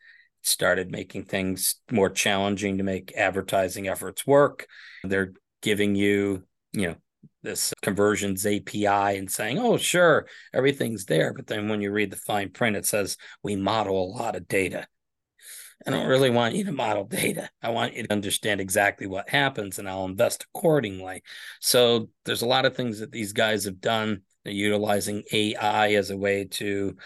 started 0.42 0.90
making 0.90 1.24
things 1.24 1.76
more 1.90 2.10
challenging 2.10 2.78
to 2.78 2.84
make 2.84 3.16
advertising 3.16 3.88
efforts 3.88 4.26
work. 4.26 4.66
They're 5.04 5.32
giving 5.62 5.94
you, 5.94 6.44
you 6.72 6.88
know, 6.88 6.96
this 7.42 7.72
conversions 7.82 8.44
API 8.46 8.86
and 8.86 9.30
saying, 9.30 9.58
oh, 9.58 9.76
sure, 9.76 10.26
everything's 10.52 11.04
there. 11.04 11.32
But 11.32 11.46
then 11.46 11.68
when 11.68 11.80
you 11.80 11.92
read 11.92 12.10
the 12.10 12.16
fine 12.16 12.50
print, 12.50 12.76
it 12.76 12.86
says 12.86 13.16
we 13.42 13.56
model 13.56 14.02
a 14.02 14.12
lot 14.16 14.36
of 14.36 14.48
data. 14.48 14.86
I 15.86 15.90
don't 15.90 16.08
really 16.08 16.30
want 16.30 16.54
you 16.54 16.64
to 16.64 16.72
model 16.72 17.04
data. 17.08 17.48
I 17.62 17.70
want 17.70 17.94
you 17.94 18.02
to 18.04 18.12
understand 18.12 18.60
exactly 18.60 19.06
what 19.06 19.30
happens 19.30 19.78
and 19.78 19.88
I'll 19.88 20.04
invest 20.04 20.44
accordingly. 20.54 21.22
So 21.60 22.10
there's 22.24 22.42
a 22.42 22.48
lot 22.48 22.64
of 22.64 22.76
things 22.76 22.98
that 23.00 23.12
these 23.12 23.32
guys 23.32 23.64
have 23.64 23.80
done. 23.80 24.22
They're 24.44 24.52
utilizing 24.52 25.22
AI 25.32 25.92
as 25.92 26.10
a 26.10 26.16
way 26.16 26.44
to 26.52 26.96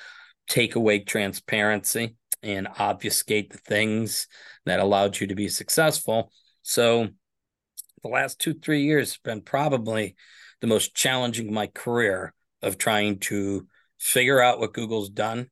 take 0.48 0.74
away 0.74 1.00
transparency 1.00 2.16
and 2.42 2.66
obfuscate 2.78 3.52
the 3.52 3.58
things 3.58 4.26
that 4.66 4.80
allowed 4.80 5.20
you 5.20 5.28
to 5.28 5.34
be 5.34 5.48
successful. 5.48 6.32
So 6.62 7.08
the 8.02 8.08
last 8.08 8.38
two, 8.38 8.54
three 8.54 8.82
years 8.82 9.14
have 9.14 9.22
been 9.22 9.40
probably 9.40 10.16
the 10.60 10.66
most 10.66 10.94
challenging 10.94 11.48
of 11.48 11.54
my 11.54 11.66
career 11.66 12.34
of 12.62 12.78
trying 12.78 13.18
to 13.18 13.66
figure 13.98 14.40
out 14.40 14.60
what 14.60 14.72
Google's 14.72 15.10
done, 15.10 15.48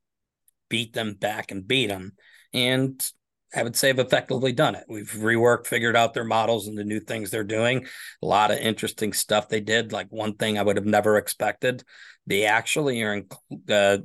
beat 0.68 0.92
them 0.92 1.14
back 1.14 1.50
and 1.50 1.66
beat 1.66 1.88
them. 1.88 2.12
And 2.52 3.04
I 3.54 3.62
would 3.62 3.74
say 3.74 3.88
I've 3.88 3.98
effectively 3.98 4.52
done 4.52 4.76
it. 4.76 4.84
We've 4.88 5.10
reworked, 5.10 5.66
figured 5.66 5.96
out 5.96 6.14
their 6.14 6.24
models 6.24 6.68
and 6.68 6.78
the 6.78 6.84
new 6.84 7.00
things 7.00 7.30
they're 7.30 7.42
doing. 7.42 7.86
A 8.22 8.26
lot 8.26 8.52
of 8.52 8.58
interesting 8.58 9.12
stuff 9.12 9.48
they 9.48 9.60
did. 9.60 9.92
Like 9.92 10.06
one 10.10 10.34
thing 10.36 10.58
I 10.58 10.62
would 10.62 10.76
have 10.76 10.86
never 10.86 11.16
expected, 11.16 11.82
they 12.26 12.44
actually 12.44 13.02
are 13.02 13.22
uh, 13.68 13.98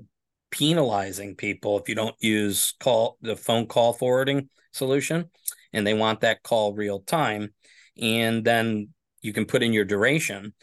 penalizing 0.49 1.35
people 1.35 1.77
if 1.77 1.89
you 1.89 1.95
don't 1.95 2.15
use 2.19 2.73
call 2.79 3.17
the 3.21 3.35
phone 3.35 3.67
call 3.67 3.93
forwarding 3.93 4.49
solution 4.71 5.25
and 5.73 5.85
they 5.85 5.93
want 5.93 6.21
that 6.21 6.41
call 6.43 6.73
real 6.73 7.01
time 7.01 7.53
and 8.01 8.43
then 8.43 8.89
you 9.21 9.33
can 9.33 9.45
put 9.45 9.63
in 9.63 9.73
your 9.73 9.85
duration. 9.85 10.53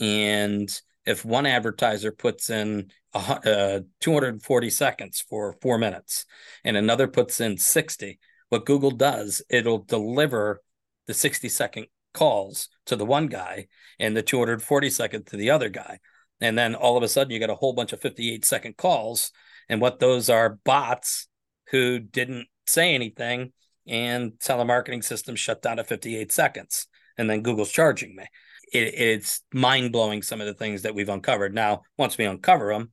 And 0.00 0.68
if 1.04 1.24
one 1.24 1.46
advertiser 1.46 2.12
puts 2.12 2.50
in 2.50 2.90
uh, 3.14 3.80
240 4.00 4.70
seconds 4.70 5.24
for 5.28 5.54
four 5.60 5.78
minutes 5.78 6.24
and 6.64 6.76
another 6.76 7.06
puts 7.06 7.40
in 7.40 7.58
60 7.58 8.18
what 8.48 8.64
google 8.64 8.90
does 8.90 9.42
it'll 9.50 9.82
deliver 9.82 10.62
the 11.06 11.12
60 11.12 11.50
second 11.50 11.86
calls 12.12 12.68
to 12.86 12.96
the 12.96 13.04
one 13.04 13.26
guy 13.26 13.66
and 13.98 14.16
the 14.16 14.22
240 14.22 14.90
second 14.90 15.26
to 15.26 15.36
the 15.36 15.50
other 15.50 15.68
guy. 15.68 15.98
And 16.40 16.58
then 16.58 16.74
all 16.74 16.96
of 16.96 17.02
a 17.02 17.08
sudden 17.08 17.30
you 17.30 17.38
get 17.38 17.50
a 17.50 17.54
whole 17.54 17.72
bunch 17.72 17.92
of 17.92 18.00
58 18.00 18.44
second 18.44 18.76
calls. 18.76 19.30
And 19.68 19.80
what 19.80 19.98
those 19.98 20.28
are 20.28 20.58
bots 20.64 21.28
who 21.70 21.98
didn't 21.98 22.48
say 22.66 22.94
anything 22.94 23.52
and 23.86 24.32
telemarketing 24.32 25.04
system 25.04 25.36
shut 25.36 25.62
down 25.62 25.78
at 25.78 25.88
58 25.88 26.30
seconds 26.32 26.86
and 27.18 27.28
then 27.28 27.42
google's 27.42 27.72
charging 27.72 28.14
me. 28.14 28.24
It, 28.72 28.94
it's 28.94 29.42
mind-blowing 29.52 30.22
some 30.22 30.40
of 30.40 30.46
the 30.46 30.54
things 30.54 30.82
that 30.82 30.94
we've 30.94 31.08
uncovered. 31.08 31.54
Now 31.54 31.82
once 31.98 32.16
we 32.16 32.24
uncover 32.24 32.72
them 32.72 32.92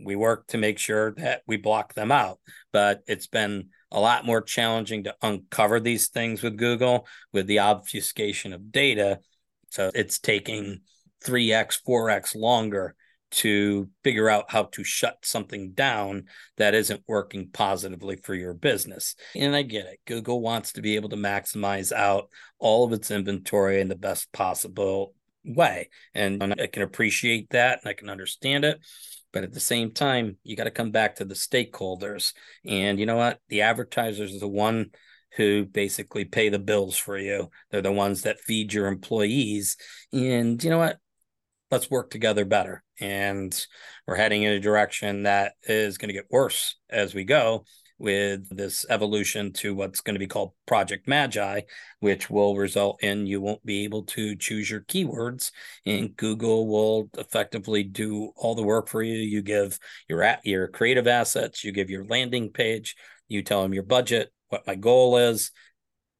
we 0.00 0.14
work 0.14 0.46
to 0.48 0.58
make 0.58 0.78
sure 0.78 1.12
that 1.16 1.42
we 1.46 1.56
block 1.56 1.94
them 1.94 2.12
out 2.12 2.38
but 2.72 3.00
it's 3.06 3.26
been 3.26 3.70
a 3.90 4.00
lot 4.00 4.24
more 4.24 4.40
challenging 4.40 5.04
to 5.04 5.14
uncover 5.22 5.80
these 5.80 6.08
things 6.08 6.42
with 6.42 6.56
google 6.56 7.06
with 7.32 7.46
the 7.46 7.60
obfuscation 7.60 8.52
of 8.52 8.70
data. 8.70 9.20
So 9.70 9.90
it's 9.94 10.18
taking 10.18 10.80
3x, 11.24 11.78
4x 11.86 12.36
longer 12.36 12.94
to 13.30 13.88
figure 14.02 14.28
out 14.28 14.50
how 14.50 14.64
to 14.64 14.82
shut 14.84 15.18
something 15.22 15.72
down 15.72 16.24
that 16.56 16.74
isn't 16.74 17.02
working 17.06 17.50
positively 17.52 18.16
for 18.16 18.34
your 18.34 18.54
business. 18.54 19.14
And 19.34 19.54
I 19.54 19.62
get 19.62 19.86
it. 19.86 20.00
Google 20.06 20.40
wants 20.40 20.72
to 20.72 20.82
be 20.82 20.96
able 20.96 21.10
to 21.10 21.16
maximize 21.16 21.92
out 21.92 22.30
all 22.58 22.84
of 22.84 22.92
its 22.92 23.10
inventory 23.10 23.80
in 23.80 23.88
the 23.88 23.96
best 23.96 24.32
possible 24.32 25.14
way. 25.44 25.90
And 26.14 26.42
I 26.58 26.66
can 26.66 26.82
appreciate 26.82 27.50
that 27.50 27.80
and 27.82 27.90
I 27.90 27.94
can 27.94 28.08
understand 28.08 28.64
it. 28.64 28.80
But 29.32 29.44
at 29.44 29.52
the 29.52 29.60
same 29.60 29.92
time, 29.92 30.38
you 30.42 30.56
got 30.56 30.64
to 30.64 30.70
come 30.70 30.90
back 30.90 31.16
to 31.16 31.24
the 31.24 31.34
stakeholders. 31.34 32.32
And 32.64 32.98
you 32.98 33.06
know 33.06 33.16
what? 33.16 33.40
The 33.48 33.62
advertisers 33.62 34.34
are 34.34 34.40
the 34.40 34.48
one 34.48 34.90
who 35.36 35.66
basically 35.66 36.24
pay 36.24 36.48
the 36.48 36.58
bills 36.58 36.96
for 36.96 37.18
you. 37.18 37.50
They're 37.70 37.82
the 37.82 37.92
ones 37.92 38.22
that 38.22 38.40
feed 38.40 38.72
your 38.72 38.86
employees. 38.86 39.76
And 40.12 40.62
you 40.64 40.70
know 40.70 40.78
what? 40.78 40.98
Let's 41.70 41.90
work 41.90 42.10
together 42.10 42.44
better. 42.44 42.82
And 43.00 43.54
we're 44.06 44.16
heading 44.16 44.42
in 44.42 44.52
a 44.52 44.60
direction 44.60 45.24
that 45.24 45.52
is 45.64 45.98
going 45.98 46.08
to 46.08 46.14
get 46.14 46.30
worse 46.30 46.76
as 46.90 47.14
we 47.14 47.24
go 47.24 47.64
with 47.98 48.56
this 48.56 48.86
evolution 48.88 49.52
to 49.52 49.74
what's 49.74 50.00
going 50.00 50.14
to 50.14 50.20
be 50.20 50.26
called 50.26 50.52
Project 50.66 51.08
Magi, 51.08 51.62
which 51.98 52.30
will 52.30 52.56
result 52.56 53.02
in 53.02 53.26
you 53.26 53.40
won't 53.40 53.64
be 53.66 53.84
able 53.84 54.04
to 54.04 54.36
choose 54.36 54.70
your 54.70 54.82
keywords, 54.82 55.50
and 55.84 56.16
Google 56.16 56.68
will 56.68 57.10
effectively 57.18 57.82
do 57.82 58.30
all 58.36 58.54
the 58.54 58.62
work 58.62 58.88
for 58.88 59.02
you. 59.02 59.16
You 59.16 59.42
give 59.42 59.78
your 60.08 60.22
at 60.22 60.46
your 60.46 60.68
creative 60.68 61.08
assets, 61.08 61.64
you 61.64 61.72
give 61.72 61.90
your 61.90 62.04
landing 62.04 62.50
page, 62.50 62.94
you 63.26 63.42
tell 63.42 63.62
them 63.62 63.74
your 63.74 63.82
budget, 63.82 64.32
what 64.48 64.66
my 64.66 64.76
goal 64.76 65.16
is, 65.16 65.50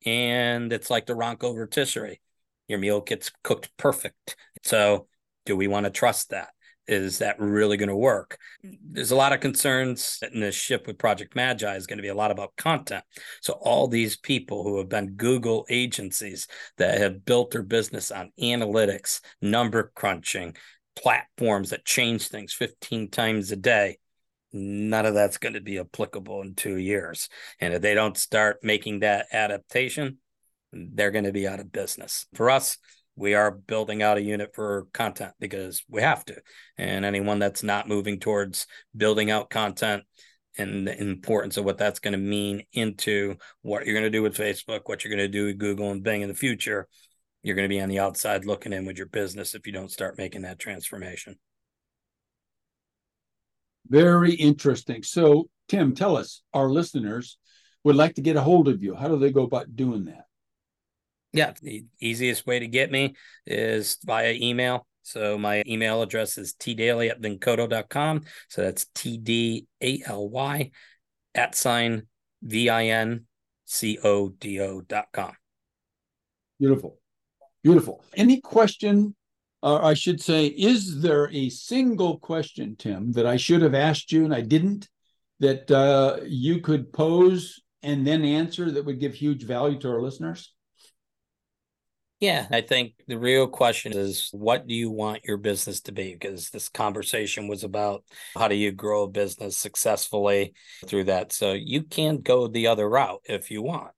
and 0.04 0.72
it's 0.72 0.90
like 0.90 1.06
the 1.06 1.14
Ronco 1.14 1.54
rotisserie. 1.54 2.20
Your 2.66 2.80
meal 2.80 3.00
gets 3.00 3.30
cooked 3.44 3.70
perfect. 3.76 4.36
So 4.62 5.06
do 5.48 5.56
we 5.56 5.66
want 5.66 5.84
to 5.84 5.90
trust 5.90 6.28
that? 6.28 6.50
Is 6.86 7.18
that 7.18 7.40
really 7.40 7.78
going 7.78 7.88
to 7.88 7.96
work? 7.96 8.38
There's 8.62 9.12
a 9.12 9.16
lot 9.16 9.32
of 9.32 9.40
concerns 9.40 10.20
in 10.30 10.40
this 10.40 10.54
ship 10.54 10.86
with 10.86 10.98
Project 10.98 11.34
Magi 11.34 11.74
is 11.74 11.86
going 11.86 11.96
to 11.96 12.02
be 12.02 12.08
a 12.08 12.14
lot 12.14 12.30
about 12.30 12.54
content. 12.56 13.02
So 13.40 13.54
all 13.54 13.88
these 13.88 14.18
people 14.18 14.62
who 14.62 14.76
have 14.76 14.90
been 14.90 15.14
Google 15.14 15.64
agencies 15.70 16.48
that 16.76 16.98
have 16.98 17.24
built 17.24 17.50
their 17.50 17.62
business 17.62 18.10
on 18.10 18.30
analytics, 18.38 19.22
number 19.40 19.90
crunching, 19.94 20.54
platforms 20.94 21.70
that 21.70 21.86
change 21.86 22.28
things 22.28 22.52
15 22.52 23.08
times 23.08 23.50
a 23.50 23.56
day, 23.56 23.96
none 24.52 25.06
of 25.06 25.14
that's 25.14 25.38
going 25.38 25.54
to 25.54 25.62
be 25.62 25.78
applicable 25.78 26.42
in 26.42 26.54
two 26.54 26.76
years. 26.76 27.30
And 27.58 27.72
if 27.72 27.80
they 27.80 27.94
don't 27.94 28.18
start 28.18 28.58
making 28.62 29.00
that 29.00 29.28
adaptation, 29.32 30.18
they're 30.72 31.10
going 31.10 31.24
to 31.24 31.32
be 31.32 31.48
out 31.48 31.60
of 31.60 31.72
business. 31.72 32.26
For 32.34 32.50
us, 32.50 32.76
we 33.18 33.34
are 33.34 33.50
building 33.50 34.02
out 34.02 34.16
a 34.16 34.22
unit 34.22 34.54
for 34.54 34.86
content 34.92 35.32
because 35.40 35.82
we 35.88 36.02
have 36.02 36.24
to. 36.26 36.36
And 36.76 37.04
anyone 37.04 37.38
that's 37.38 37.62
not 37.62 37.88
moving 37.88 38.20
towards 38.20 38.66
building 38.96 39.30
out 39.30 39.50
content 39.50 40.04
and 40.56 40.86
the 40.86 41.00
importance 41.00 41.56
of 41.56 41.64
what 41.64 41.78
that's 41.78 41.98
going 41.98 42.12
to 42.12 42.18
mean 42.18 42.62
into 42.72 43.36
what 43.62 43.84
you're 43.84 43.94
going 43.94 44.04
to 44.04 44.10
do 44.10 44.22
with 44.22 44.36
Facebook, 44.36 44.82
what 44.86 45.02
you're 45.02 45.14
going 45.14 45.18
to 45.18 45.28
do 45.28 45.46
with 45.46 45.58
Google 45.58 45.90
and 45.90 46.02
Bing 46.02 46.22
in 46.22 46.28
the 46.28 46.34
future, 46.34 46.86
you're 47.42 47.56
going 47.56 47.68
to 47.68 47.74
be 47.74 47.80
on 47.80 47.88
the 47.88 47.98
outside 47.98 48.44
looking 48.44 48.72
in 48.72 48.86
with 48.86 48.96
your 48.96 49.06
business 49.06 49.54
if 49.54 49.66
you 49.66 49.72
don't 49.72 49.90
start 49.90 50.18
making 50.18 50.42
that 50.42 50.58
transformation. 50.58 51.36
Very 53.88 54.34
interesting. 54.34 55.02
So, 55.02 55.48
Tim, 55.68 55.94
tell 55.94 56.16
us, 56.16 56.42
our 56.54 56.68
listeners 56.68 57.38
would 57.84 57.96
like 57.96 58.14
to 58.14 58.22
get 58.22 58.36
a 58.36 58.40
hold 58.40 58.68
of 58.68 58.82
you. 58.82 58.94
How 58.94 59.08
do 59.08 59.18
they 59.18 59.32
go 59.32 59.42
about 59.42 59.74
doing 59.74 60.04
that? 60.06 60.27
Yeah, 61.32 61.52
the 61.60 61.84
easiest 62.00 62.46
way 62.46 62.58
to 62.58 62.66
get 62.66 62.90
me 62.90 63.14
is 63.46 63.98
via 64.04 64.32
email. 64.32 64.86
So 65.02 65.38
my 65.38 65.62
email 65.66 66.02
address 66.02 66.36
is 66.36 66.54
tdaly 66.54 67.10
at 67.10 67.20
vincodo.com. 67.20 68.24
So 68.48 68.62
that's 68.62 68.86
T 68.94 69.18
D 69.18 69.66
A 69.82 70.02
L 70.06 70.28
Y 70.28 70.70
at 71.34 71.54
sign 71.54 72.02
V 72.42 72.68
I 72.68 72.86
N 72.86 73.24
C 73.64 73.98
O 74.02 74.28
D 74.28 74.60
O 74.60 74.80
dot 74.80 75.06
com. 75.12 75.32
Beautiful. 76.58 76.98
Beautiful. 77.62 78.04
Any 78.14 78.40
question, 78.40 79.14
or 79.62 79.84
I 79.84 79.94
should 79.94 80.20
say, 80.20 80.46
is 80.46 81.00
there 81.00 81.30
a 81.32 81.48
single 81.50 82.18
question, 82.18 82.76
Tim, 82.76 83.12
that 83.12 83.26
I 83.26 83.36
should 83.36 83.62
have 83.62 83.74
asked 83.74 84.12
you 84.12 84.24
and 84.24 84.34
I 84.34 84.40
didn't, 84.40 84.88
that 85.40 85.70
uh, 85.70 86.18
you 86.24 86.60
could 86.60 86.92
pose 86.92 87.62
and 87.82 88.06
then 88.06 88.24
answer 88.24 88.70
that 88.70 88.84
would 88.84 89.00
give 89.00 89.14
huge 89.14 89.44
value 89.44 89.78
to 89.80 89.88
our 89.88 90.02
listeners? 90.02 90.52
Yeah, 92.20 92.48
I 92.50 92.62
think 92.62 92.94
the 93.06 93.18
real 93.18 93.46
question 93.46 93.92
is 93.92 94.28
what 94.32 94.66
do 94.66 94.74
you 94.74 94.90
want 94.90 95.24
your 95.24 95.36
business 95.36 95.80
to 95.82 95.92
be? 95.92 96.14
Because 96.14 96.50
this 96.50 96.68
conversation 96.68 97.46
was 97.46 97.62
about 97.62 98.02
how 98.34 98.48
do 98.48 98.56
you 98.56 98.72
grow 98.72 99.04
a 99.04 99.08
business 99.08 99.56
successfully 99.56 100.52
through 100.84 101.04
that. 101.04 101.32
So 101.32 101.52
you 101.52 101.84
can 101.84 102.18
go 102.18 102.48
the 102.48 102.66
other 102.66 102.88
route 102.88 103.20
if 103.24 103.52
you 103.52 103.62
want, 103.62 103.92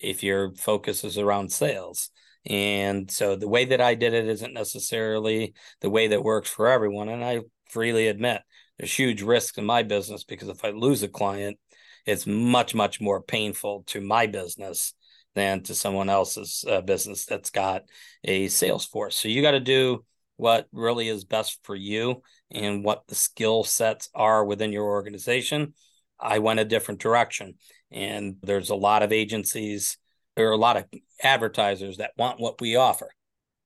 if 0.00 0.22
your 0.22 0.54
focus 0.54 1.04
is 1.04 1.18
around 1.18 1.52
sales. 1.52 2.08
And 2.46 3.10
so 3.10 3.36
the 3.36 3.48
way 3.48 3.66
that 3.66 3.80
I 3.82 3.94
did 3.94 4.14
it 4.14 4.26
isn't 4.26 4.54
necessarily 4.54 5.52
the 5.82 5.90
way 5.90 6.08
that 6.08 6.24
works 6.24 6.48
for 6.48 6.68
everyone. 6.68 7.10
And 7.10 7.22
I 7.22 7.40
freely 7.68 8.08
admit 8.08 8.40
there's 8.78 8.94
huge 8.94 9.20
risks 9.20 9.58
in 9.58 9.66
my 9.66 9.82
business 9.82 10.24
because 10.24 10.48
if 10.48 10.64
I 10.64 10.70
lose 10.70 11.02
a 11.02 11.08
client, 11.08 11.58
it's 12.06 12.26
much, 12.26 12.74
much 12.74 13.02
more 13.02 13.20
painful 13.20 13.84
to 13.88 14.00
my 14.00 14.26
business 14.26 14.94
than 15.36 15.62
to 15.62 15.74
someone 15.74 16.08
else's 16.08 16.64
uh, 16.66 16.80
business 16.80 17.26
that's 17.26 17.50
got 17.50 17.82
a 18.24 18.48
sales 18.48 18.86
force. 18.86 19.14
So 19.14 19.28
you 19.28 19.42
got 19.42 19.52
to 19.52 19.60
do 19.60 20.04
what 20.36 20.66
really 20.72 21.08
is 21.08 21.24
best 21.24 21.60
for 21.62 21.76
you 21.76 22.22
and 22.50 22.82
what 22.82 23.06
the 23.06 23.14
skill 23.14 23.62
sets 23.62 24.08
are 24.14 24.44
within 24.44 24.72
your 24.72 24.86
organization. 24.86 25.74
I 26.18 26.40
went 26.40 26.60
a 26.60 26.64
different 26.64 27.00
direction. 27.00 27.54
And 27.92 28.36
there's 28.42 28.70
a 28.70 28.74
lot 28.74 29.02
of 29.02 29.12
agencies, 29.12 29.98
there 30.34 30.48
are 30.48 30.52
a 30.52 30.56
lot 30.56 30.76
of 30.76 30.86
advertisers 31.22 31.98
that 31.98 32.12
want 32.16 32.40
what 32.40 32.60
we 32.60 32.76
offer, 32.76 33.10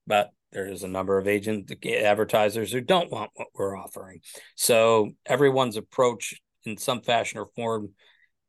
but 0.06 0.30
there's 0.52 0.82
a 0.82 0.88
number 0.88 1.18
of 1.18 1.28
agent 1.28 1.72
advertisers 1.86 2.72
who 2.72 2.80
don't 2.80 3.10
want 3.10 3.30
what 3.34 3.48
we're 3.54 3.78
offering. 3.78 4.20
So 4.56 5.12
everyone's 5.24 5.76
approach 5.76 6.34
in 6.64 6.76
some 6.76 7.00
fashion 7.00 7.38
or 7.38 7.46
form 7.54 7.90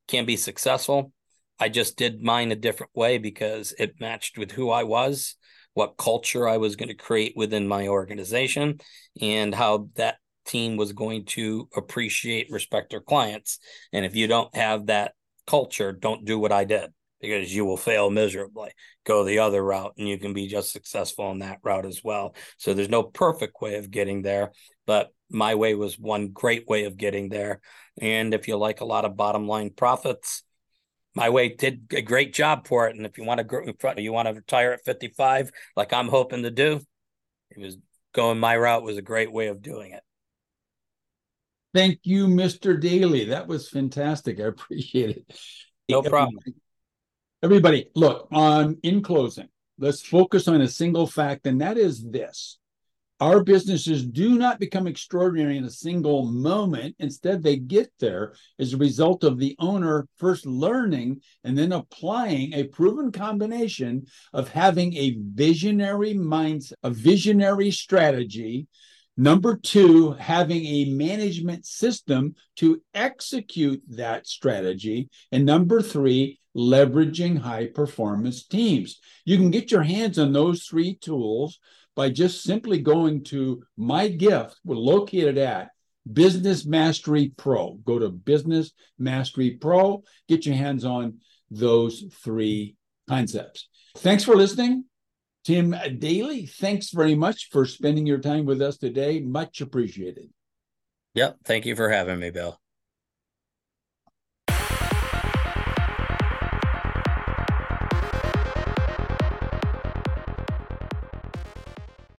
can 0.08 0.26
be 0.26 0.36
successful. 0.36 1.14
I 1.62 1.70
just 1.70 1.96
did 1.96 2.24
mine 2.24 2.52
a 2.52 2.56
different 2.56 2.92
way 2.96 3.20
because 3.20 3.72
it 3.78 4.00
matched 4.00 4.36
with 4.36 4.52
who 4.52 4.72
I 4.72 4.84
was, 4.84 5.36
what 5.76 5.96
culture 5.96 6.50
I 6.50 6.58
was 6.58 6.76
going 6.76 6.90
to 6.90 6.96
create 6.96 7.34
within 7.36 7.68
my 7.68 7.88
organization, 7.88 8.80
and 9.22 9.54
how 9.54 9.90
that 9.96 10.18
team 10.48 10.76
was 10.76 10.92
going 10.92 11.26
to 11.26 11.70
appreciate, 11.76 12.50
respect 12.50 12.90
their 12.90 13.00
clients. 13.00 13.60
And 13.94 14.04
if 14.04 14.16
you 14.16 14.26
don't 14.26 14.54
have 14.56 14.88
that 14.88 15.14
culture, 15.46 15.92
don't 15.92 16.26
do 16.26 16.40
what 16.40 16.52
I 16.52 16.64
did 16.64 16.90
because 17.22 17.54
you 17.56 17.64
will 17.64 17.78
fail 17.78 18.10
miserably. 18.10 18.72
Go 19.06 19.24
the 19.24 19.38
other 19.38 19.64
route 19.64 19.94
and 20.00 20.10
you 20.10 20.18
can 20.18 20.34
be 20.34 20.48
just 20.48 20.72
successful 20.72 21.30
in 21.30 21.40
that 21.40 21.60
route 21.62 21.86
as 21.86 22.02
well. 22.04 22.34
So 22.58 22.74
there's 22.74 22.90
no 22.90 23.04
perfect 23.04 23.62
way 23.62 23.76
of 23.76 23.92
getting 23.92 24.24
there, 24.24 24.52
but 24.88 25.14
my 25.30 25.54
way 25.54 25.76
was 25.76 26.00
one 26.00 26.30
great 26.30 26.68
way 26.68 26.86
of 26.86 26.98
getting 26.98 27.30
there. 27.30 27.62
And 28.02 28.34
if 28.34 28.48
you 28.48 28.58
like 28.58 28.82
a 28.82 28.86
lot 28.86 29.06
of 29.06 29.16
bottom 29.16 29.48
line 29.48 29.70
profits, 29.70 30.42
my 31.16 31.30
way 31.30 31.50
did 31.50 31.88
a 31.92 32.02
great 32.02 32.34
job 32.34 32.68
for 32.68 32.88
it. 32.88 32.96
And 32.96 33.06
if 33.06 33.18
you 33.18 33.24
want 33.24 33.40
to 33.40 33.44
grow 33.44 33.64
in 33.64 33.74
front, 33.76 34.00
you 34.00 34.14
want 34.14 34.28
to 34.28 34.34
retire 34.34 34.72
at 34.72 34.86
55, 34.86 35.52
like 35.76 35.94
I'm 35.94 36.08
hoping 36.08 36.44
to 36.44 36.52
do, 36.52 36.82
it 37.50 37.60
was 37.60 37.78
going 38.14 38.40
my 38.40 38.56
route 38.58 38.84
was 38.84 38.98
a 38.98 39.02
great 39.02 39.32
way 39.32 39.48
of 39.48 39.62
doing 39.62 39.92
it. 39.92 40.04
Thank 41.74 42.00
you, 42.04 42.28
Mr. 42.28 42.80
Daly. 42.80 43.26
That 43.26 43.48
was 43.48 43.70
fantastic. 43.70 44.40
I 44.40 44.44
appreciate 44.44 45.18
it. 45.18 45.40
No 45.90 46.02
problem. 46.02 46.40
Everybody, 47.44 47.90
look, 47.96 48.28
on 48.32 48.78
in 48.84 49.02
closing, 49.02 49.48
let's 49.80 50.02
focus 50.02 50.48
on 50.48 50.62
a 50.62 50.68
single 50.68 51.08
fact, 51.08 51.48
and 51.48 51.62
that 51.62 51.78
is 51.78 52.04
this. 52.04 52.60
Our 53.22 53.44
businesses 53.44 54.04
do 54.04 54.40
not 54.40 54.60
become 54.60 54.88
extraordinary 54.88 55.56
in 55.56 55.64
a 55.66 55.70
single 55.70 56.26
moment. 56.26 56.96
Instead, 56.98 57.44
they 57.44 57.58
get 57.58 57.92
there 58.00 58.34
as 58.58 58.74
a 58.74 58.78
result 58.78 59.24
of 59.24 59.38
the 59.38 59.56
owner 59.60 60.08
first 60.18 60.48
learning 60.48 61.22
and 61.44 61.56
then 61.56 61.72
applying 61.72 62.52
a 62.54 62.64
proven 62.64 63.12
combination 63.12 64.08
of 64.34 64.50
having 64.50 64.96
a 64.96 65.18
visionary 65.36 66.16
mindset, 66.16 66.74
a 66.82 66.90
visionary 66.90 67.70
strategy. 67.70 68.66
Number 69.18 69.56
two, 69.56 70.14
having 70.14 70.66
a 70.66 70.86
management 70.86 71.68
system 71.68 72.34
to 72.56 72.82
execute 72.96 73.84
that 73.90 74.26
strategy. 74.26 75.10
And 75.32 75.46
number 75.46 75.84
three, 75.84 76.40
leveraging 76.58 77.38
high 77.38 77.68
performance 77.68 78.48
teams. 78.48 79.00
You 79.26 79.38
can 79.38 79.52
get 79.52 79.72
your 79.72 79.84
hands 79.84 80.18
on 80.18 80.34
those 80.34 80.64
three 80.64 80.96
tools 80.96 81.60
by 81.96 82.10
just 82.10 82.44
simply 82.44 82.80
going 82.80 83.24
to 83.26 83.64
my 83.78 84.08
gift, 84.08 84.60
we're 84.64 84.76
located 84.76 85.38
at 85.38 85.70
Business 86.12 86.66
Mastery 86.66 87.34
Pro. 87.36 87.74
Go 87.86 88.00
to 88.00 88.10
Business 88.10 88.72
Mastery 88.98 89.52
Pro, 89.52 90.04
get 90.28 90.46
your 90.46 90.56
hands 90.56 90.86
on 90.86 91.20
those 91.50 92.06
three 92.24 92.76
concepts. 93.08 93.68
Thanks 93.98 94.24
for 94.24 94.36
listening. 94.36 94.86
Tim 95.44 95.76
Daly, 95.98 96.46
thanks 96.46 96.92
very 96.92 97.16
much 97.16 97.50
for 97.52 97.66
spending 97.66 98.06
your 98.06 98.20
time 98.20 98.46
with 98.46 98.62
us 98.62 98.78
today. 98.78 99.20
Much 99.20 99.60
appreciated. 99.60 100.30
Yep. 101.16 101.40
Thank 101.46 101.66
you 101.66 101.76
for 101.76 101.90
having 101.90 102.20
me, 102.20 102.30
Bill. 102.30 102.61